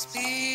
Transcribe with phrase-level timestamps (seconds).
[0.00, 0.49] Speak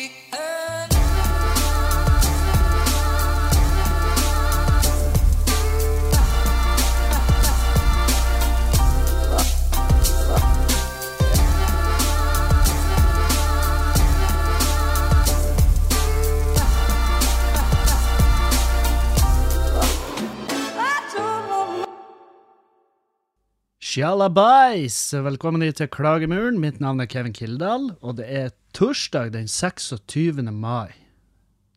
[23.96, 24.92] Sjalabais!
[25.24, 26.58] Velkommen hit til Klagemuren.
[26.60, 30.42] Mitt navn er Kevin Kildahl, og det er torsdag den 26.
[30.52, 30.90] mai.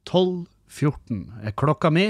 [0.04, 2.10] 12.14 er klokka mi,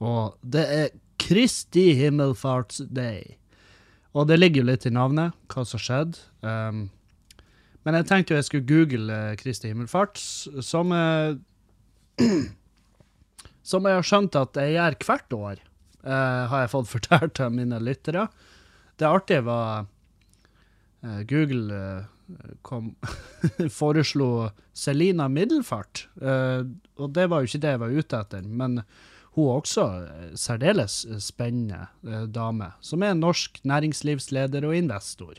[0.00, 0.86] og det er
[1.20, 3.34] Kristi himmelfartsday.
[4.16, 6.16] Og det ligger jo litt i navnet, hva som skjedde.
[6.40, 6.86] Um,
[7.84, 10.22] men jeg tenkte jo jeg skulle google eh, Kristi himmelfart,
[10.64, 11.36] som uh,
[13.74, 15.60] Som jeg har skjønt at jeg gjør hvert år,
[16.08, 18.24] uh, har jeg fått fortalt av mine lyttere.
[19.00, 19.86] Det artige var
[21.04, 22.92] uh, Google uh, kom,
[23.80, 26.06] foreslo Selina Middelfart.
[26.20, 26.68] uh,
[27.00, 28.82] og det var jo ikke det jeg var ute etter, men
[29.36, 29.84] hun er også
[30.34, 31.86] særdeles spennende
[32.34, 35.38] dame, som er norsk næringslivsleder og investor.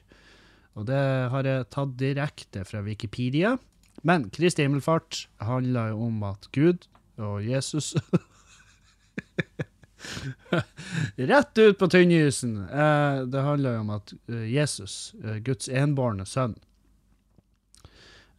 [0.79, 1.01] Og det
[1.33, 3.57] har jeg tatt direkte fra Wikipedia.
[4.07, 6.87] Men Kristi himmelfart handler jo om at Gud
[7.19, 7.91] og Jesus
[11.15, 12.57] Rett ut på tynnisen!
[12.69, 16.55] Eh, det handler jo om at eh, Jesus, eh, Guds enbårne sønn,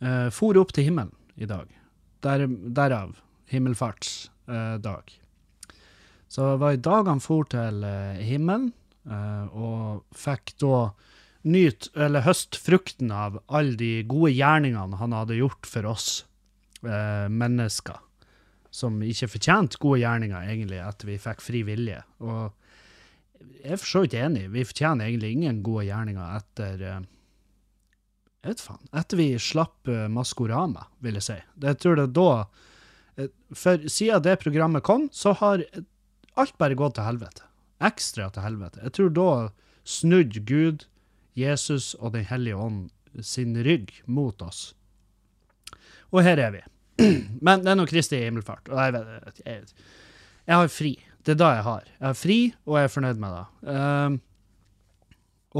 [0.00, 1.70] eh, for opp til himmelen i dag.
[2.22, 3.16] Der, derav
[3.50, 5.16] himmelfartsdag.
[6.28, 8.70] Så det var i dag han for til eh, himmelen,
[9.04, 10.92] eh, og fikk da
[11.42, 16.08] nyte, eller høste frukten av alle de gode gjerningene han hadde gjort for oss
[16.86, 17.98] eh, mennesker
[18.72, 21.98] som ikke fortjente gode gjerninger, egentlig, etter vi fikk fri vilje.
[22.24, 22.50] Og
[23.62, 27.00] jeg er for så vidt enig, vi fortjener egentlig ingen gode gjerninger etter eh,
[28.42, 28.84] Jeg vet faen.
[28.98, 31.38] Etter vi slapp eh, Maskorama, vil jeg si.
[31.62, 32.28] Jeg tror det da
[33.20, 35.66] eh, For siden det programmet kom, så har
[36.40, 37.44] alt bare gått til helvete.
[37.82, 38.80] Ekstra til helvete.
[38.86, 39.30] Jeg tror da
[39.84, 40.86] snudde Gud,
[41.36, 42.90] Jesus og Den hellige ånd
[43.20, 44.72] sin rygg mot oss.
[46.12, 46.62] Og her er vi.
[47.46, 49.72] Men det er nå Kristi himmelfart, og jeg, vet, jeg,
[50.48, 50.92] jeg har fri.
[51.22, 51.88] Det er da jeg har.
[51.98, 53.74] Jeg har fri, og jeg er fornøyd med det.
[53.76, 54.20] Um,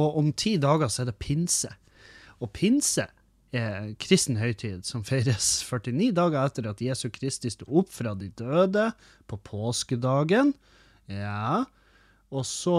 [0.02, 1.70] og om ti dager så er det pinse.
[2.42, 3.06] Og pinse
[3.52, 8.14] er en kristen høytid som feires 49 dager etter at Jesu Kristi sto opp fra
[8.18, 8.88] de døde
[9.30, 10.54] på påskedagen.
[11.12, 11.64] Ja.
[12.32, 12.78] Og så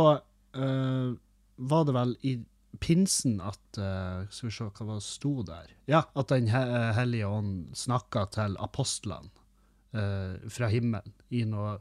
[0.58, 1.14] uh,
[1.58, 2.38] var det vel i
[2.82, 5.70] pinsen at uh, Skal vi se hva det sto der.
[5.90, 9.30] Ja, at Den he- hellige ånd snakka til apostlene
[9.94, 11.78] uh, fra himmelen i noe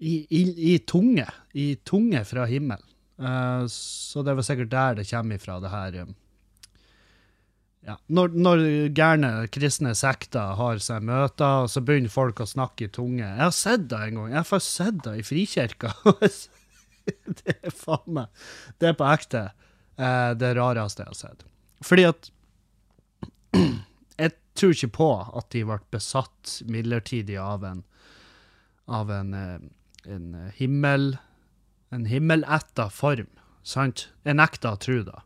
[0.00, 1.26] i, i, I tunge.
[1.52, 2.86] I tunge fra himmelen.
[3.20, 6.14] Uh, så det var sikkert der det kommer ifra, det her um,
[7.84, 7.96] ja.
[8.12, 8.62] Når, når
[8.96, 13.24] gærne kristne sekter har seg møter, så begynner folk å snakke i tunge.
[13.24, 14.32] Jeg har sett det en gang.
[14.34, 15.92] Jeg har sett det i Frikirka.
[17.42, 18.44] det er faen meg
[18.78, 21.44] Det er på ekte eh, det rareste jeg har sett.
[21.86, 22.30] Fordi at
[24.20, 25.08] Jeg tror ikke på
[25.40, 27.82] at de ble besatt midlertidig av en
[28.90, 29.58] av en, eh,
[30.10, 31.12] en himmel
[31.90, 33.28] en himmeletta form.
[33.66, 34.08] Sant?
[34.26, 35.20] Jeg nekter å tro det.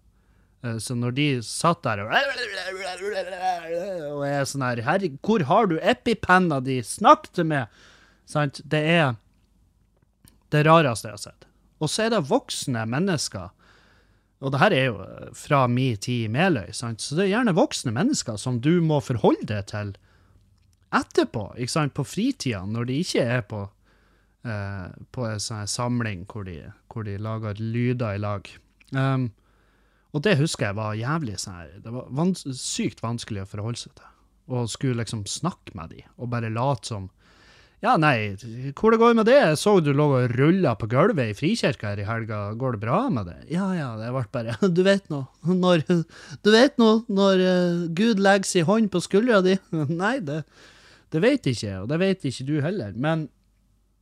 [0.65, 2.12] Eh, Så når de satt der og
[4.15, 6.81] Og er sånn her Herre, hvor har du epipenna di?
[6.83, 7.69] Snakk til meg!
[8.27, 8.61] Sant?
[8.65, 9.16] Det er
[10.51, 11.47] det rareste jeg har sett.
[11.82, 13.50] Og så er det voksne mennesker.
[14.44, 17.02] Og det her er jo eh, fra min tid i Meløy, sant?
[17.02, 19.94] så det er gjerne voksne mennesker som du må forholde deg til
[20.94, 21.94] etterpå, ikke sant?
[21.96, 23.62] på fritida, når de ikke er på,
[24.46, 26.60] eh, på en sånn samling hvor de,
[26.92, 28.50] hvor de lager lyder i lag.
[28.94, 29.30] Um,
[30.14, 33.96] og det husker jeg var jævlig sånn det var vans sykt vanskelig å forholde seg
[33.98, 34.10] til.
[34.54, 37.08] Og skulle liksom snakke med de, og bare late som
[37.84, 38.33] Ja, nei,
[38.78, 39.34] hvor det går med det?
[39.37, 42.81] Jeg så du lå og rulla på gulvet i Frikirka her i helga, går det
[42.87, 43.34] bra med det?
[43.53, 45.84] Ja, ja, det ble bare Du vet nå, når
[46.41, 49.59] Du vet nå, når eh, Gud legger sin hånd på skuldra di?
[50.03, 50.47] Nei, det,
[51.13, 53.28] det vet ikke jeg, og det vet ikke du heller, men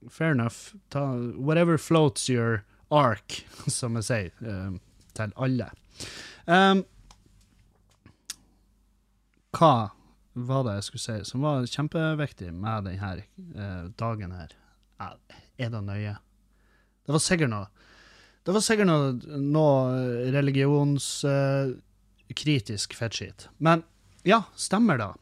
[0.07, 0.77] fair enough.
[0.95, 1.03] Ta,
[1.35, 2.63] whatever floats your
[2.95, 3.43] ark,
[3.81, 4.79] som jeg sier, eh,
[5.19, 5.73] til alle.
[6.47, 6.85] Um,
[9.59, 9.91] hva
[10.33, 14.51] var det jeg skulle si som var kjempeviktig med denne eh, dagen her?
[15.03, 15.17] Er
[15.73, 16.17] det nøye?
[17.03, 17.67] Det var sikkert noe
[18.47, 19.83] Det var sikkert noe, noe
[20.35, 23.49] religionskritisk fettskitt.
[23.59, 23.83] Men
[24.27, 25.15] ja, stemmer da.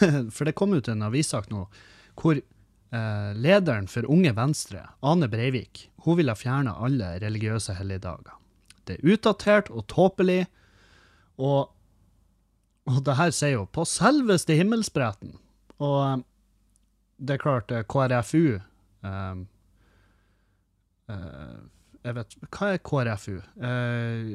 [0.34, 1.60] For det kom ut en avissak nå
[2.20, 8.34] hvor eh, lederen for Unge Venstre, Ane Breivik, hun ville fjerne alle religiøse helligdager.
[8.84, 10.42] Det er utdatert og tåpelig,
[11.40, 11.72] og
[12.88, 15.34] Og det her sier jo på selveste himmelspretten.
[15.80, 16.22] Og eh,
[17.20, 19.42] det er klart, eh, KrFU eh,
[21.12, 21.58] eh,
[22.06, 23.36] Jeg vet Hva er KrFU?
[23.60, 24.32] Eh,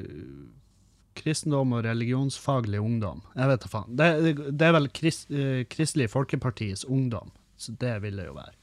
[1.16, 3.24] kristendom og religionsfaglig ungdom.
[3.36, 3.96] Jeg vet da faen.
[3.98, 4.10] Det,
[4.52, 7.32] det, er vel Krist, eh, Kristelig Folkepartis ungdom.
[7.58, 8.54] Så det vil det jo være.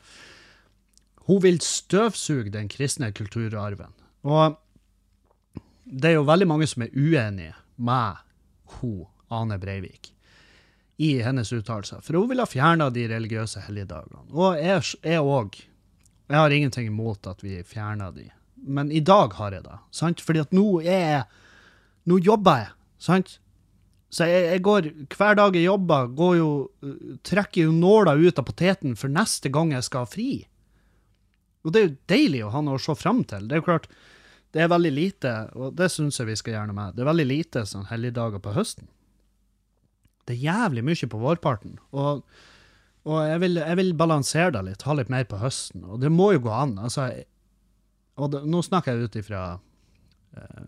[1.28, 3.94] Hun vil støvsuge den kristne kulturarven.
[4.26, 4.58] Og
[5.84, 8.20] det er jo veldig mange som er uenige med
[8.78, 10.12] hun, Ane Breivik,
[11.02, 12.02] i hennes uttalelser.
[12.04, 14.26] For hun ville ha fjerna de religiøse helligdagene.
[14.32, 15.58] Og jeg òg.
[16.28, 18.28] Jeg har ingenting imot at vi fjerner de.
[18.62, 19.78] Men i dag har jeg det.
[19.90, 20.20] sant?
[20.22, 21.24] Fordi at nå er jeg
[22.10, 23.28] Nå jobber jeg, sant?
[24.10, 26.48] Så jeg, jeg går hver dag jeg jobber, går jo,
[26.82, 30.32] uh, trekker jo nåla ut av poteten for neste gang jeg skal ha fri.
[31.62, 33.46] Og det er jo deilig å ha noe å se fram til.
[33.46, 33.86] Det er jo klart,
[34.52, 37.10] det er veldig lite, og det syns jeg vi skal gjøre noe med, det er
[37.12, 38.90] veldig lite sånn helligdager på høsten.
[40.28, 41.76] Det er jævlig mye på vårparten.
[41.90, 42.22] Og,
[43.08, 45.84] og jeg, vil, jeg vil balansere det litt, ha litt mer på høsten.
[45.84, 46.78] Og det må jo gå an.
[46.78, 47.10] altså,
[48.20, 50.64] og det, Nå snakker jeg ut ifra uh,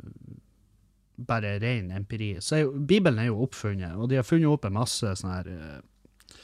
[1.29, 2.35] bare ren empiri.
[2.43, 5.51] Så er Bibelen er jo oppfunnet, og de har funnet opp en masse sånne her
[5.55, 6.41] uh,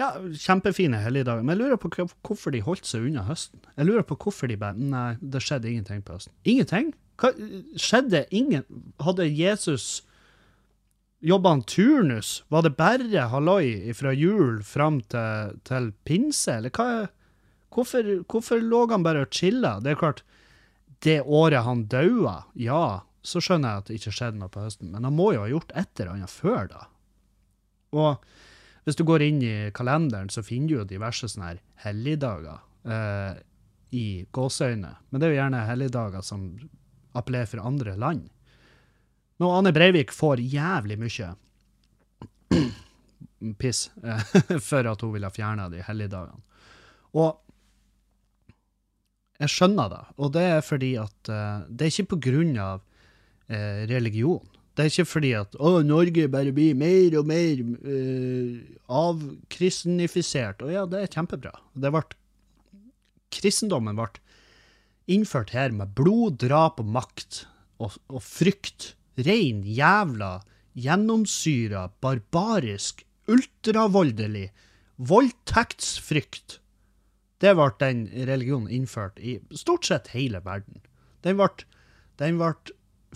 [0.00, 1.44] ja, kjempefine helligdager.
[1.44, 1.90] Men jeg lurer på
[2.26, 3.60] hvorfor de holdt seg unna høsten.
[3.76, 6.34] Jeg lurer på hvorfor de bare Nei, det skjedde ingenting på høsten.
[6.48, 6.94] Ingenting?
[7.20, 7.34] Hva,
[7.76, 8.64] skjedde ingen
[9.02, 10.06] Hadde Jesus
[11.20, 12.44] Jobba han turnus?
[12.48, 17.08] Var det bare halloi fra jul fram til, til pinse, eller hva?
[17.70, 19.76] Hvorfor, hvorfor lå han bare og chilla?
[19.84, 20.22] Det er klart,
[21.04, 24.90] det året han daua, ja, så skjønner jeg at det ikke skjedde noe på høsten,
[24.94, 26.86] men han må jo ha gjort et eller annet før da.
[27.96, 28.24] Og
[28.86, 33.40] hvis du går inn i kalenderen, så finner du jo diverse sånne her helligdager eh,
[33.96, 34.92] i gåseøyne.
[35.10, 36.46] Men det er jo gjerne helligdager som
[37.12, 38.28] appellerer for andre land.
[39.40, 41.30] Men Ane Breivik får jævlig mye
[43.60, 44.34] piss eh,
[44.68, 46.42] for at hun vil ha fjerna de helligdagene.
[47.16, 47.38] Og
[49.40, 52.82] jeg skjønner det, og det er fordi at uh, det er ikke på grunn av
[52.84, 54.42] uh, religion.
[54.76, 58.60] Det er ikke fordi at å, Norge bare blir mer og mer uh,
[59.00, 60.60] avkristenifisert.
[60.60, 61.54] Og ja, det er kjempebra.
[61.72, 62.04] Det ble,
[63.32, 64.12] kristendommen ble
[65.10, 67.44] innført her med blod, drap og makt
[67.80, 68.92] og, og frykt.
[69.18, 70.40] Rein, jævla,
[70.78, 74.50] gjennomsyra, barbarisk, ultravoldelig,
[74.96, 76.58] voldtektsfrykt.
[77.40, 80.82] Det ble den religionen innført i stort sett hele verden.
[81.24, 81.48] Den ble,
[82.20, 82.52] den ble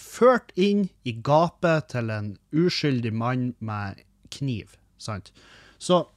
[0.00, 4.02] ført inn i gapet til en uskyldig mann med
[4.34, 5.32] kniv, sant?
[5.78, 6.08] Så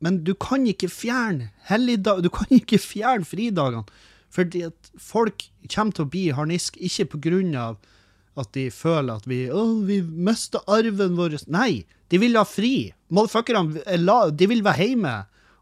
[0.00, 2.22] Men du kan ikke fjerne helligdag...
[2.24, 3.84] Du kan ikke fjerne fridagene,
[4.32, 7.76] fordi at folk kommer til å bli harnisk, ikke på grunn av
[8.40, 11.38] at de føler at vi Å, vi mister arven vår.
[11.52, 12.90] Nei, de vil ha fri.
[13.10, 15.16] Motherfuckerne de vil være hjemme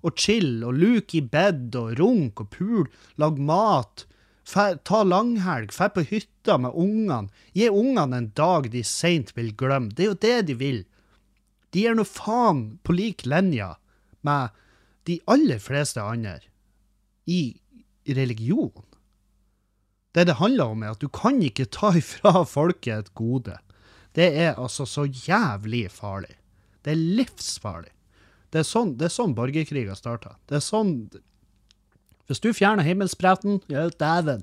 [0.07, 2.87] og chill og luke i bed og runke og pule,
[3.19, 4.05] lage mat,
[4.49, 7.33] ta langhelg, dra på hytta med ungene.
[7.53, 9.93] Gi ungene en dag de seint vil glemme.
[9.93, 10.85] Det er jo det de vil.
[11.75, 13.75] De gir nå faen på lik linje
[14.25, 14.55] med
[15.09, 16.39] de aller fleste andre
[17.29, 17.59] i
[18.17, 18.73] religion.
[20.17, 23.59] Det det handler om, er at du kan ikke ta ifra folket et gode.
[24.17, 26.35] Det er altså så jævlig farlig.
[26.83, 27.93] Det er livsfarlig.
[28.49, 30.39] Det er sånn, det er sånn borgerkriger starta.
[30.49, 30.95] Det er sånn
[32.29, 34.43] hvis du fjerner himmelspretten, ja dæven,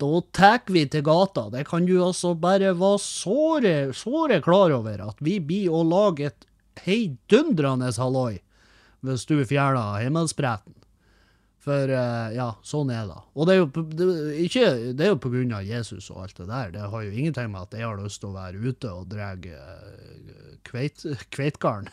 [0.00, 1.48] da tar vi til gata.
[1.52, 6.30] Det kan du altså bare være såre, såre klar over, at vi blir å lage
[6.30, 6.46] et
[6.86, 8.40] heidundrende halloi
[9.04, 10.77] hvis du fjerner himmelspretten.
[11.64, 13.18] For uh, ja, sånn er det.
[13.34, 14.04] Og det er jo, det,
[14.44, 16.70] ikke, det er jo på grunn av Jesus og alt det der.
[16.76, 19.32] Det har jo ingenting med at jeg har lyst til å være ute og dra
[19.34, 21.02] uh, kveit,
[21.34, 21.90] kveitgarn.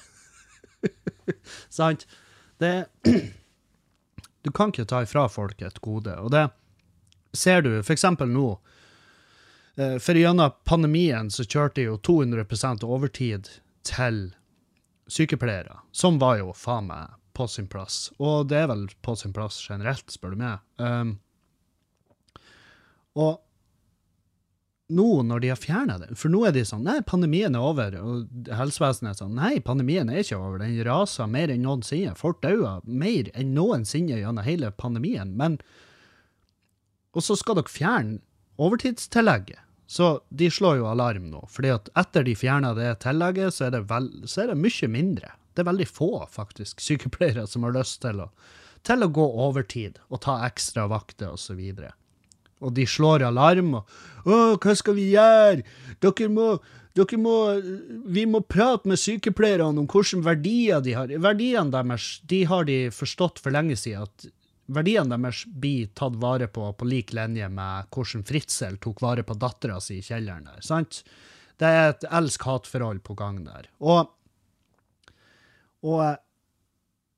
[1.80, 2.06] Sant?
[2.62, 2.76] Det
[4.46, 6.14] Du kan ikke ta ifra folk et gode.
[6.22, 6.44] Og det
[7.34, 8.04] ser du f.eks.
[8.30, 8.50] nå.
[9.76, 13.50] Eh, for gjennom pandemien så kjørte de jo 200% overtid
[13.82, 14.20] til
[15.10, 18.10] sykepleiere, som var jo faen meg på sin plass.
[18.18, 20.64] Og det er vel på sin plass generelt, spør du meg.
[20.82, 21.18] Um,
[23.16, 23.42] og
[24.86, 27.96] nå når de har fjerna det For nå er de sånn Nei, pandemien er over.
[27.98, 30.62] Og helsevesenet er sånn Nei, pandemien er ikke over.
[30.62, 32.14] Den raser mer enn noensinne.
[32.20, 35.34] Folk dauer mer enn noensinne gjennom hele pandemien.
[35.38, 35.58] Men
[37.16, 38.20] Og så skal dere fjerne
[38.62, 39.62] overtidstillegget.
[39.88, 41.44] Så de slår jo alarm nå.
[41.50, 44.88] fordi at etter de fjerna det tillegget, så er det, vel, så er det mye
[44.90, 45.30] mindre.
[45.56, 48.32] Det er veldig få, faktisk, sykepleiere som har lyst til å,
[48.86, 51.60] til å gå overtid og ta ekstra vakter osv.
[51.60, 51.94] Og, så
[52.64, 53.76] og de slår alarm.
[53.76, 53.86] og
[54.26, 55.66] 'Å, hva skal vi gjøre?
[56.02, 56.48] Dere må,
[56.96, 57.36] dere må
[58.06, 62.90] Vi må prate med sykepleierne om hvilke verdier de har.' Verdiene deres de har de
[62.92, 64.04] forstått for lenge siden.
[64.04, 64.32] at
[64.68, 69.38] Verdiene deres blir tatt vare på på lik linje med hvordan Fritzel tok vare på
[69.38, 70.62] dattera si i kjelleren der.
[70.62, 71.04] sant?
[71.58, 73.70] Det er et elsk-hat-forhold på gang der.
[73.80, 74.10] Og,
[75.86, 76.22] og eh,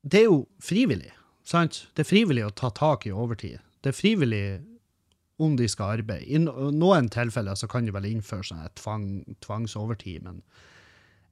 [0.08, 1.12] det er jo frivillig,
[1.48, 1.86] sant?
[1.96, 3.60] Det er frivillig å ta tak i overtid.
[3.84, 4.46] Det er frivillig
[5.44, 6.26] om de skal arbeide.
[6.26, 9.08] I noen tilfeller så kan de vel innføre sånn tvang,
[9.44, 10.42] tvangsovertid, men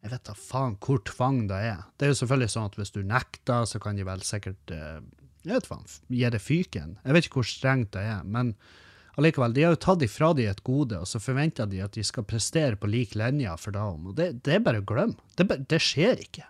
[0.04, 1.86] jeg vet da faen hvor tvang det er.
[1.98, 5.00] Det er jo selvfølgelig sånn at hvis du nekter, så kan de vel sikkert eh,
[5.46, 6.98] jeg vet faen, gi det fyken.
[7.06, 8.54] Jeg vet ikke hvor strengt det er, men
[9.20, 12.04] allikevel, de har jo tatt ifra de et gode, og så forventer de at de
[12.06, 14.12] skal prestere på lik linje for da om.
[14.12, 15.18] Og det, det er bare å glemme.
[15.38, 16.48] Det, det skjer ikke.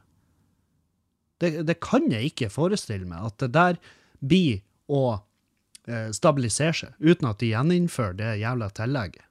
[1.41, 3.79] Det, det kan jeg ikke forestille meg, at det der
[4.23, 5.03] blir å
[5.87, 9.25] eh, stabilisere seg, uten at de gjeninnfører det jævla tillegget.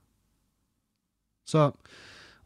[1.48, 1.68] Så,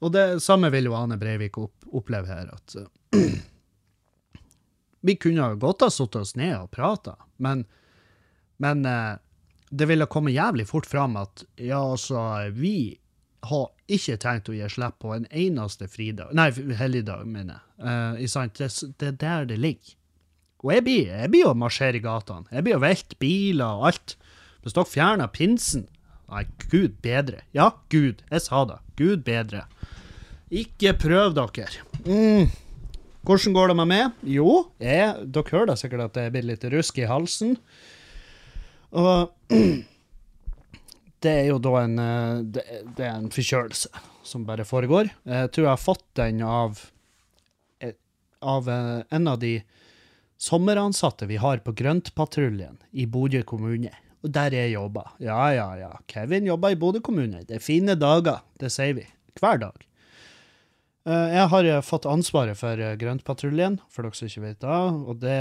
[0.03, 2.87] og det samme vil jo Ane Breivik opp, oppleve her, at uh,
[5.07, 7.65] vi kunne godt ha satt oss ned og prata, men,
[8.63, 9.19] men uh,
[9.71, 12.21] det ville komme jævlig fort fram at ja, altså,
[12.55, 12.99] vi
[13.47, 18.25] har ikke tenkt å gi slipp på en eneste fridag, nei, helligdag, mener jeg.
[18.29, 18.49] Uh?
[18.59, 18.69] Det,
[19.01, 19.95] det er der det ligger.
[20.65, 22.49] Og jeg blir, jeg blir å marsjere i gatene.
[22.51, 24.17] Jeg blir å velte biler og alt.
[24.65, 25.87] Hvis dere fjerner pinsen
[26.29, 27.39] Nei, gud bedre.
[27.57, 28.19] Ja, Gud.
[28.29, 28.75] Jeg sa det.
[29.01, 29.63] Gud bedre.
[30.53, 31.71] Ikke prøv dere.
[32.05, 32.51] Mm.
[33.25, 34.19] Hvordan går det med meg?
[34.29, 37.57] Jo, jeg, dere hører da sikkert at det blir litt rusk i halsen.
[38.93, 39.33] Og
[41.25, 42.65] det er jo da en eh, Det,
[42.97, 45.09] det er en forkjølelse som bare foregår.
[45.25, 46.83] Jeg tror jeg har fått den av
[47.81, 47.95] eh,
[48.45, 49.55] av eh, en av de
[50.39, 53.91] sommeransatte vi har på Grøntpatruljen i Bodø kommune.
[54.23, 55.15] Og der jeg jobber.
[55.23, 55.91] Ja, ja, ja.
[56.11, 57.43] Kevin jobber i Bodø kommune.
[57.47, 59.07] Det er fine dager, det sier vi.
[59.39, 59.85] Hver dag.
[61.09, 64.81] Jeg har fått ansvaret for Grøntpatruljen, for dere som ikke vet det.
[65.09, 65.39] Og det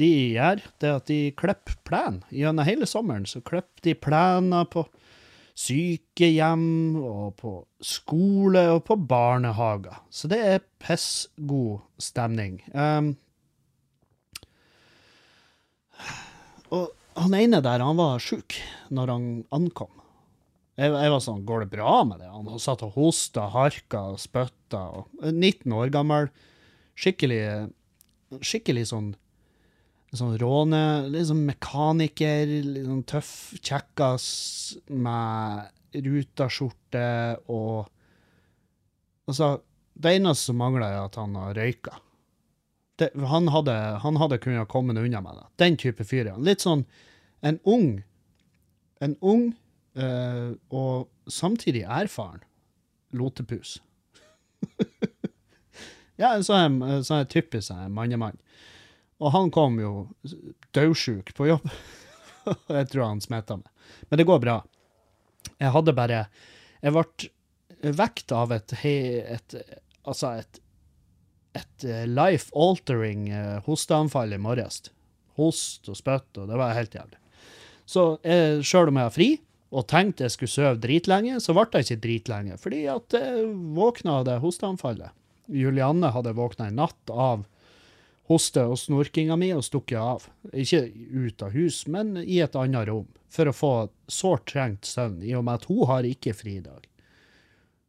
[0.00, 2.20] de gjør, det er at de klipper plen.
[2.34, 4.84] Gjennom hele sommeren så klipper de plener på
[5.60, 7.52] sykehjem og på
[7.84, 9.98] skole og på barnehager.
[10.12, 12.60] Så det er pissgod stemning.
[12.72, 13.12] Um,
[16.70, 18.56] og han ene der, han var sjuk
[18.94, 19.92] når han ankom.
[20.80, 22.30] Jeg, jeg var sånn, går det bra med det?
[22.32, 24.80] Han satt og hosta, harka og spytta.
[25.02, 26.30] og- 19 år gammel.
[26.96, 27.70] Skikkelig,
[28.40, 29.10] skikkelig sånn
[30.16, 32.50] sånn råne, litt sånn mekaniker,
[32.82, 34.26] sånn tøff kjekkas
[34.90, 37.06] med rutaskjorte
[37.50, 37.88] og
[39.30, 39.60] Altså,
[39.94, 42.00] det eneste som mangler, er at han har røyka.
[42.98, 45.44] Det, han, hadde, han hadde kunnet komme unna med det.
[45.62, 46.42] Den type fyr er han.
[46.42, 46.82] Litt sånn
[47.46, 48.02] en ung
[49.00, 49.46] En ung
[49.96, 52.42] øh, og samtidig erfaren
[53.16, 53.78] lotepus.
[56.20, 58.36] ja, en sånn en sånn typisk mannemann.
[59.20, 59.92] Og han kom jo
[60.76, 61.66] dødsjuk på jobb.
[62.48, 63.68] Og jeg tror han smitta meg.
[64.08, 64.56] Men det går bra.
[65.60, 66.24] Jeg hadde bare
[66.80, 69.56] Jeg ble vekt av et, et
[70.08, 70.60] Altså et
[71.56, 74.82] et eh, life-altering eh, hosteanfall i morges.
[75.38, 77.18] Host og spytt, og det var helt jævlig.
[77.90, 79.30] Så jeg, sjøl om jeg har fri,
[79.70, 84.20] og tenkte jeg skulle sove dritlenge, så ble jeg ikke dritlenge, fordi at jeg våkna
[84.20, 85.14] av det hosteanfallet.
[85.50, 87.44] Julianne hadde våkna i natt av
[88.30, 90.28] hoste og snorkinga mi og stukket av.
[90.54, 93.72] Ikke ut av hus, men i et annet rom, for å få
[94.10, 96.86] sårt trengt søvn, i og med at hun har ikke fridag.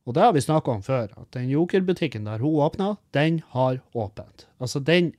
[0.09, 3.83] Og det har vi snakka om før, at den jokerbutikken der hun åpna, den har
[3.93, 4.47] åpent.
[4.59, 5.13] Altså, den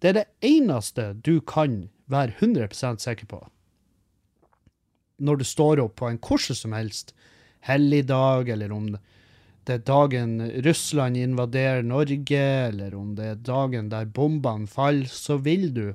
[0.00, 3.40] Det er det eneste du kan være 100% sikker på
[5.18, 7.14] når du står opp på en hvordan som helst
[7.66, 9.00] helligdag, eller om det
[9.74, 15.68] er dagen Russland invaderer Norge, eller om det er dagen der bombene faller, så vil
[15.74, 15.86] du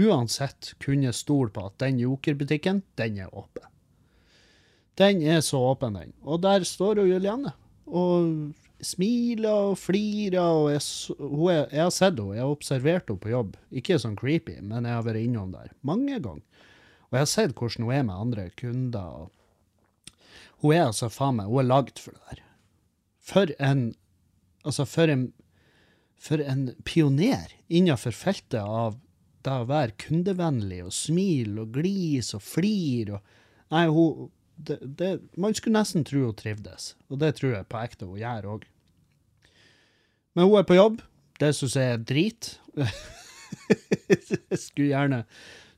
[0.00, 3.66] uansett kunne stole på at den jokerbutikken, den er åpen.
[5.00, 6.12] Den er så åpen, den.
[6.22, 7.54] Og der står jo Julianne
[7.90, 8.52] og
[8.84, 13.32] smiler og flirer, og jeg, er, jeg har sett henne, jeg har observert henne på
[13.32, 13.56] jobb.
[13.76, 16.44] Ikke sånn creepy, men jeg har vært innom der mange ganger.
[17.10, 19.24] Og jeg har sett hvordan hun er med andre kunder.
[19.24, 20.14] og
[20.62, 22.44] Hun er altså faen meg, hun er lagd for det der.
[23.30, 23.90] For en
[24.66, 25.30] Altså, for en
[26.20, 28.98] For en pioner innenfor feltet av
[29.40, 33.38] det å være kundevennlig og smile og glise og flire og
[33.70, 34.28] Nei, hun
[34.60, 35.10] det, det,
[35.40, 38.66] Man skulle nesten tro hun trivdes, og det tror jeg på ekte hun gjør òg.
[40.36, 41.00] Men hun er på jobb.
[41.40, 42.50] Det syns jeg er drit.
[44.66, 45.22] skulle gjerne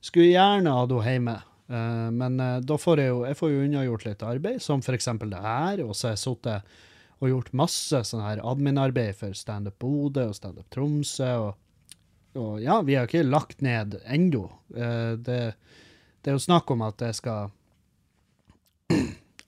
[0.03, 1.37] skulle gjerne hatt henne hjemme.
[1.71, 5.31] Eh, men eh, da får jeg jo jeg får jo unnagjort litt arbeid, som eksempel
[5.31, 5.85] det her.
[5.85, 6.75] Og så har jeg sittet
[7.21, 11.29] og gjort masse sånn her admin-arbeid for Standup Bodø og Standup Tromsø.
[11.47, 11.99] Og,
[12.39, 14.45] og ja, vi har ikke lagt ned ennå.
[14.75, 15.39] Eh, det,
[16.21, 17.51] det er jo snakk om at det skal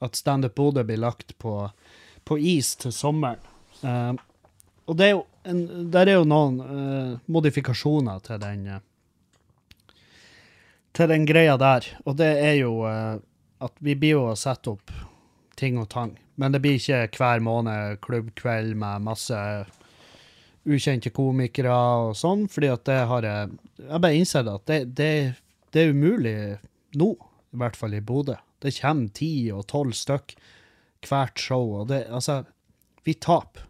[0.05, 1.57] At Standup Bodø blir lagt på,
[2.27, 3.39] på is til sommeren.
[3.81, 4.12] Eh,
[4.86, 5.62] og det er jo en,
[5.93, 8.67] der er jo noen eh, modifikasjoner til den
[10.95, 11.88] til den greia der.
[12.05, 14.93] Og det er jo at vi blir jo å sette opp
[15.60, 16.13] ting og tang.
[16.35, 19.39] Men det blir ikke hver måned klubbkveld med masse
[20.65, 25.11] ukjente komikere og sånn, fordi at det har jeg Jeg bare innsett at det, det,
[25.75, 26.37] det er umulig
[26.95, 27.11] nå,
[27.53, 28.37] i hvert fall i Bodø.
[28.63, 30.35] Det kommer ti og tolv stykk
[31.05, 32.43] hvert show, og det Altså,
[33.03, 33.67] vi taper.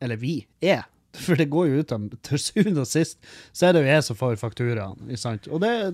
[0.00, 0.86] Eller vi er.
[1.24, 3.20] For det går jo ut av Til syvende og sist
[3.52, 5.12] så er det jo jeg som får fakturaen.
[5.16, 5.46] sant?
[5.46, 5.92] Og det er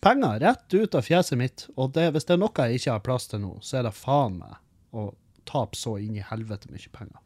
[0.00, 1.66] penger rett ut av fjeset mitt.
[1.76, 3.96] Og det, hvis det er noe jeg ikke har plass til nå, så er det
[3.96, 4.56] faen meg
[4.92, 5.10] å
[5.48, 7.18] tape så inn i helvete mye penger.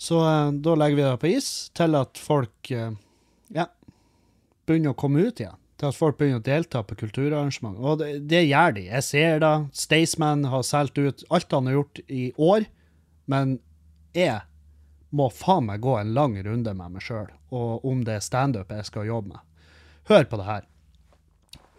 [0.00, 2.92] Så eh, da legger vi det på is til at folk eh,
[3.54, 3.66] ja,
[4.66, 5.56] begynner å komme ut igjen.
[5.80, 7.78] Til at folk begynner å delta på kulturarrangement.
[7.80, 8.84] Og det, det gjør de.
[8.90, 9.54] Jeg ser det.
[9.76, 12.66] Staysman har solgt ut alt han har gjort i år.
[13.30, 13.58] Men
[14.16, 14.42] jeg
[15.14, 18.70] må faen meg gå en lang runde med meg sjøl, og om det er standup
[18.74, 19.42] jeg skal jobbe med.
[20.10, 20.68] Hør på det her.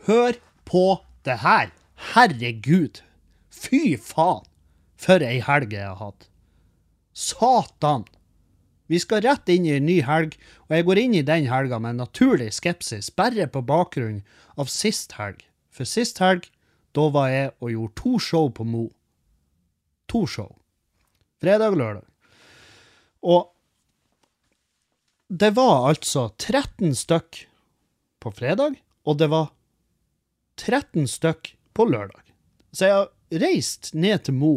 [0.07, 0.85] Hør på
[1.27, 1.71] det her!
[2.11, 3.01] Herregud!
[3.51, 4.47] Fy faen!
[5.01, 6.27] For ei helg jeg har hatt.
[7.13, 8.05] Satan!
[8.91, 10.35] Vi skal rett inn i en ny helg,
[10.67, 14.21] og jeg går inn i den helga med naturlig skepsis, bare på bakgrunn
[14.59, 15.45] av sist helg.
[15.71, 16.49] For sist helg,
[16.91, 18.89] da var jeg og gjorde to show på Mo.
[20.11, 20.51] To show.
[21.39, 22.07] Fredag og lørdag.
[23.23, 23.47] Og
[25.31, 27.45] det var altså 13 stykk
[28.19, 28.75] på fredag,
[29.07, 29.53] og det var
[30.59, 32.25] 13 stykk på lørdag.
[32.75, 34.53] Så jeg reist ned til Mo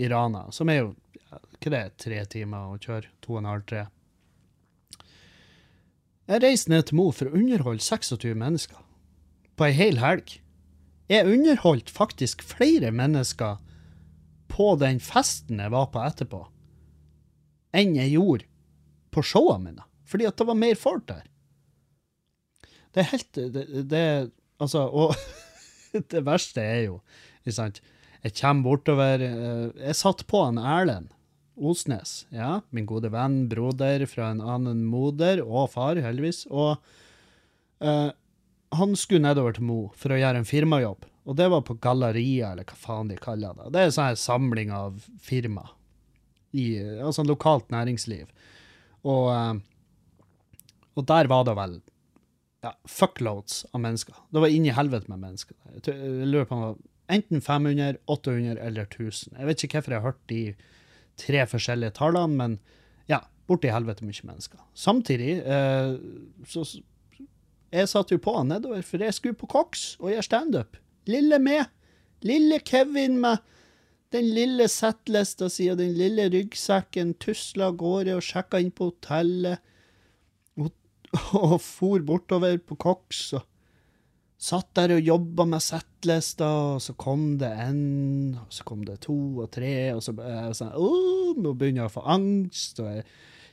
[0.00, 0.90] i Rana, som er jo
[1.30, 3.10] hva det er, tre timer å kjøre.
[3.20, 3.86] To og en halv, tre.
[6.30, 8.80] Jeg reiste ned til Mo for å underholde 26 mennesker
[9.58, 10.38] på ei hel helg.
[11.10, 13.58] Jeg underholdt faktisk flere mennesker
[14.50, 16.44] på den festen jeg var på etterpå,
[17.76, 18.46] enn jeg gjorde
[19.10, 19.86] på showene mine.
[20.08, 21.26] Fordi at det var mer folk der.
[22.90, 24.04] Det er helt Det, det
[24.60, 25.14] Altså, og
[26.12, 31.08] det verste er jo, ikke Jeg kommer bortover eh, Jeg satt på en Erlend
[31.60, 36.46] Osnes, ja, min gode venn, broder fra en annen moder, og far, heldigvis.
[36.48, 36.78] Og
[37.84, 38.08] uh,
[38.72, 41.04] han skulle nedover til Mo for å gjøre en firmajobb.
[41.28, 43.68] Og det var på Galleria, eller hva faen de kaller det.
[43.74, 45.66] Det er en sånn samling av firma.
[46.56, 48.30] I, altså lokalt næringsliv.
[49.04, 50.32] Og, eh,
[50.96, 51.76] og der var det vel
[52.64, 54.16] ja, fuckloads av mennesker.
[54.32, 55.56] Det var inni helvete med mennesker.
[55.76, 56.80] Jeg lurer på om det var
[57.12, 59.36] enten 500, 800 eller 1000.
[59.38, 60.42] Jeg vet ikke hvorfor jeg har hørt de
[61.20, 62.56] tre forskjellige tallene, men
[63.10, 64.62] ja, borti helvete mye mennesker.
[64.74, 65.96] Samtidig eh,
[66.48, 66.64] så
[67.70, 70.78] Jeg satt jo på nedover, for jeg skulle på Cox og gjøre standup.
[71.06, 71.68] Lille meg.
[72.26, 73.38] Lille Kevin med
[74.10, 78.90] den lille settlista si og den lille ryggsekken tusla av gårde og sjekka inn på
[78.90, 79.62] hotellet.
[80.58, 80.72] Og,
[81.38, 83.46] og for bortover på Cox og
[84.40, 87.82] satt der og jobba med settlista, og så kom det en,
[88.40, 90.92] og så kom det to og tre, og så jeg sånn Å,
[91.36, 93.04] nå begynner jeg å få angst, og jeg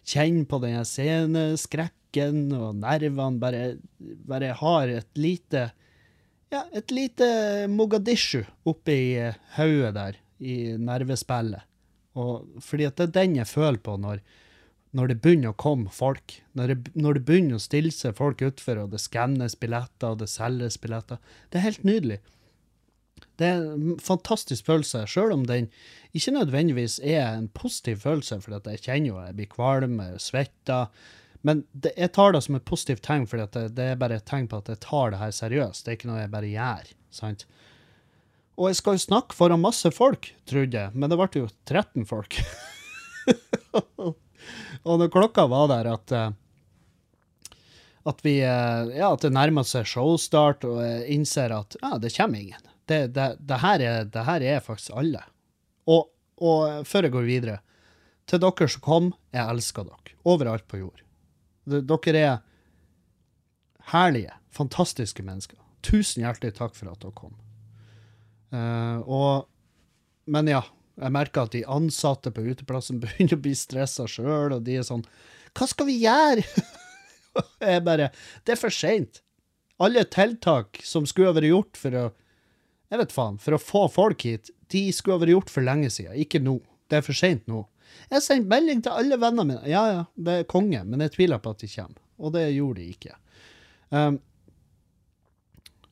[0.08, 3.66] kjenner på den sceneskrekken, og nervene bare,
[4.00, 5.68] bare har et lite
[6.48, 7.28] Ja, et lite
[7.68, 9.20] Mogadishu oppi
[9.58, 11.66] hodet der, i nervespillet.
[12.18, 14.22] Og fordi at det er den jeg føler på når
[14.98, 18.42] når det begynner å komme folk, når det, når det begynner å stille seg folk
[18.46, 22.18] utfor, og det skannes billetter, og det selges billetter Det er helt nydelig.
[23.38, 25.70] Det er en fantastisk følelse, sjøl om den
[26.18, 30.90] ikke nødvendigvis er en positiv følelse, for jeg kjenner jo jeg blir kvalm, jeg svetter.
[31.46, 34.26] Men det, jeg tar det som et positivt tegn, for det, det, er bare et
[34.30, 35.86] tegn på at jeg tar det her seriøst.
[35.86, 36.94] Det er ikke noe jeg bare gjør.
[37.14, 37.46] sant?
[38.58, 42.10] Og jeg skal jo snakke foran masse folk, trodde jeg, men det ble jo 13
[42.10, 42.40] folk.
[44.84, 46.36] Og når klokka var der at eh,
[48.08, 52.14] at vi eh, Ja, at det nærmer seg showstart, og jeg innser at ja, det
[52.16, 52.70] kommer ingen.
[52.88, 55.24] Det, det, det, her, er, det her er faktisk alle.
[55.92, 56.08] Og,
[56.40, 57.58] og før jeg går videre,
[58.28, 60.16] til dere som kom, jeg elsker dere.
[60.28, 61.04] Overalt på jord.
[61.68, 62.38] Dere er
[63.92, 65.60] herlige, fantastiske mennesker.
[65.84, 67.36] Tusen hjertelig takk for at dere kom.
[68.56, 69.48] Uh, og,
[70.32, 70.62] men ja,
[70.98, 74.88] jeg merker at de ansatte på uteplassen begynner å bli stressa sjøl, og de er
[74.88, 75.06] sånn
[75.58, 76.46] Hva skal vi gjøre?
[77.72, 78.12] jeg bare
[78.46, 79.22] Det er for seint.
[79.78, 82.08] Alle tiltak som skulle ha vært gjort for å
[82.88, 85.90] jeg vet faen, for å få folk hit, de skulle ha vært gjort for lenge
[85.92, 86.56] siden, ikke nå.
[86.88, 87.66] Det er for seint nå.
[88.08, 89.64] Jeg sendte melding til alle vennene mine.
[89.68, 92.00] Ja, ja, det er konge, men jeg tviler på at de kommer.
[92.18, 93.18] Og det gjorde de ikke.
[93.92, 94.20] Um,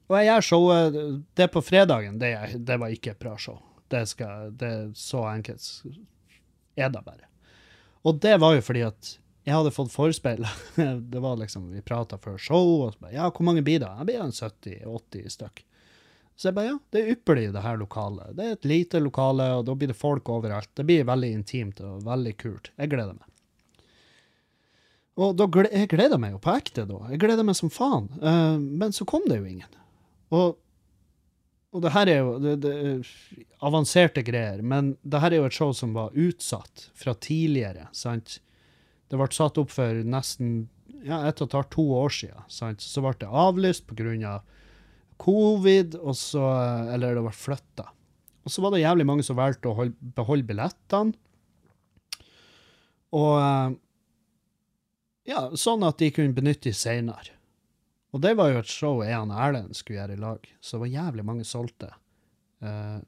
[0.05, 0.95] og jeg gjør showet
[1.37, 2.31] Det på fredagen, det,
[2.67, 3.59] det var ikke et bra show.
[3.95, 5.63] Det, skal, det er så enkelt
[6.75, 7.29] er det bare.
[8.05, 10.49] Og det var jo fordi at jeg hadde fått forespeila
[11.13, 13.91] Det var liksom, Vi prata før show, og så bare Ja, hvor mange blir det?
[13.99, 15.63] Jeg blir en 70-80 stykk.
[16.35, 18.33] Så jeg bare ja, det er ypperlig, det her lokalet.
[18.35, 20.67] Det er et lite lokale, og da blir det folk overalt.
[20.75, 22.73] Det blir veldig intimt og veldig kult.
[22.75, 23.29] Jeg gleder meg.
[25.15, 26.99] Og da jeg gleder meg jo på ekte, da.
[27.13, 28.09] Jeg gleder meg som faen.
[28.19, 29.79] Uh, men så kom det jo ingen.
[30.35, 30.57] Og,
[31.75, 32.73] og det her er jo det, det,
[33.65, 38.39] avanserte greier, men det her er jo et show som var utsatt fra tidligere, sant?
[39.11, 40.69] Det ble satt opp for nesten
[41.05, 42.47] ja, ett og et halvt, to år siden.
[42.49, 42.81] Sant?
[42.81, 44.45] Så ble det avlyst grunn av
[45.21, 46.43] covid, og så,
[46.95, 47.89] eller det ble flytta.
[48.45, 51.15] Og så var det jævlig mange som valgte å holde, beholde billettene.
[53.15, 53.77] Og eh,
[55.31, 57.33] ja, sånn at de kunne benytte dem seinere.
[58.15, 60.85] Og det var jo et show jeg og Erlend skulle gjøre i lag, så det
[60.85, 61.89] var jævlig mange solgte.
[62.63, 62.99] Eh,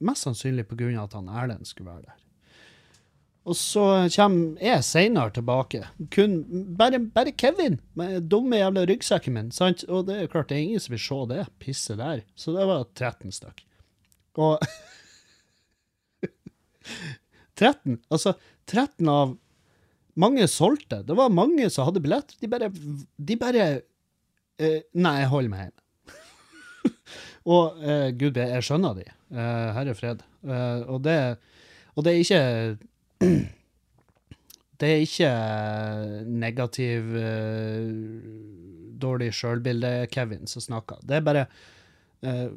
[0.00, 0.64] mest sannsynlig
[0.96, 2.22] av at han Erlend skulle være der.
[3.46, 5.84] Og så kommer jeg seinere tilbake.
[6.10, 6.40] Kun
[6.78, 9.52] bare, bare, Kevin med dumme jævla ryggsekken min.
[9.52, 9.84] sant?
[9.86, 12.24] Og det er klart, det er ingen som vil se det pisset der.
[12.34, 13.62] Så det var 13 stykk.
[14.42, 14.56] Og
[17.60, 18.00] 13?
[18.10, 18.34] Altså,
[18.66, 19.36] 13 av
[20.18, 21.04] mange solgte.
[21.06, 22.34] Det var mange som hadde billett.
[22.40, 23.68] De bare, de bare
[24.62, 25.82] uh, Nei, jeg holder meg hjemme.
[27.56, 29.06] og eh, gud, jeg skjønner de.
[29.34, 30.22] Eh, herre fred.
[30.46, 31.18] og, det,
[31.94, 32.42] og det er ikke
[34.80, 35.30] det er ikke
[36.28, 37.90] negativ, uh,
[39.00, 41.00] dårlig sjølbilde-Kevin som snakker.
[41.04, 41.46] Det er bare
[42.24, 42.50] eh,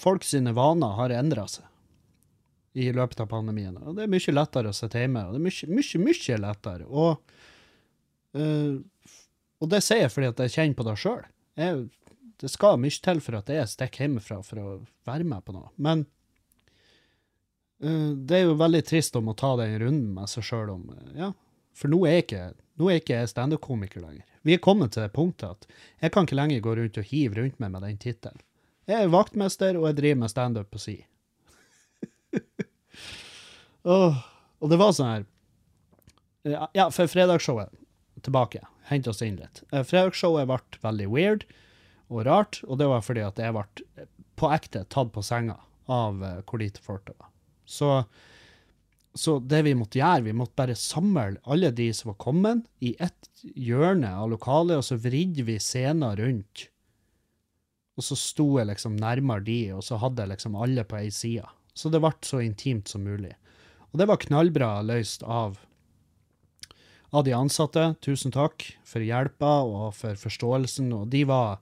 [0.00, 1.66] Folk sine vaner har endra seg
[2.80, 3.74] i løpet av pandemien.
[3.84, 5.26] Og det er mye lettere å sitte hjemme.
[5.26, 6.86] Og det er mye, mye, mye lettere.
[6.88, 7.34] Og,
[8.38, 8.78] uh,
[9.60, 11.26] og det sier jeg fordi at jeg kjenner på det sjøl.
[12.40, 14.68] Det skal mye til for at jeg stikker hjemmefra for å
[15.08, 15.68] være med på noe.
[15.76, 16.06] Men
[17.84, 20.88] uh, det er jo veldig trist om å ta den runden med seg sjøl om
[20.94, 21.32] eh, Ja,
[21.76, 22.44] for nå er jeg ikke,
[22.86, 24.24] jeg ikke standup-komiker lenger.
[24.48, 25.68] Vi er kommet til det punktet at
[26.00, 28.40] jeg kan ikke lenger gå rundt og hive rundt meg med den tittelen.
[28.88, 30.96] Jeg er vaktmester, og jeg driver med standup på si.
[33.84, 34.16] oh,
[34.64, 35.28] og det var sånn her
[36.72, 37.74] Ja, for fredagsshowet
[38.26, 38.62] Tilbake.
[38.90, 39.62] Hente oss inn litt.
[39.72, 41.48] Eh, fredagsshowet ble veldig weird
[42.10, 44.06] og rart, og det var fordi at jeg ble
[44.40, 45.58] på ekte tatt på senga
[45.90, 47.30] av hvor lite folk det var.
[47.70, 47.90] Så,
[49.14, 52.96] så, det vi måtte gjøre, vi måtte bare samle alle de som var kommet, i
[52.98, 56.66] ett hjørne av lokalet, og så vridde vi scenen rundt.
[57.94, 61.12] Og så sto jeg liksom nærmere de, og så hadde jeg liksom alle på ei
[61.14, 61.46] side.
[61.78, 63.36] Så det ble så intimt som mulig.
[63.90, 65.60] Og det var knallbra løst av,
[67.10, 67.94] av de ansatte.
[68.04, 70.92] Tusen takk for hjelpa og for forståelsen.
[70.94, 71.60] Og de var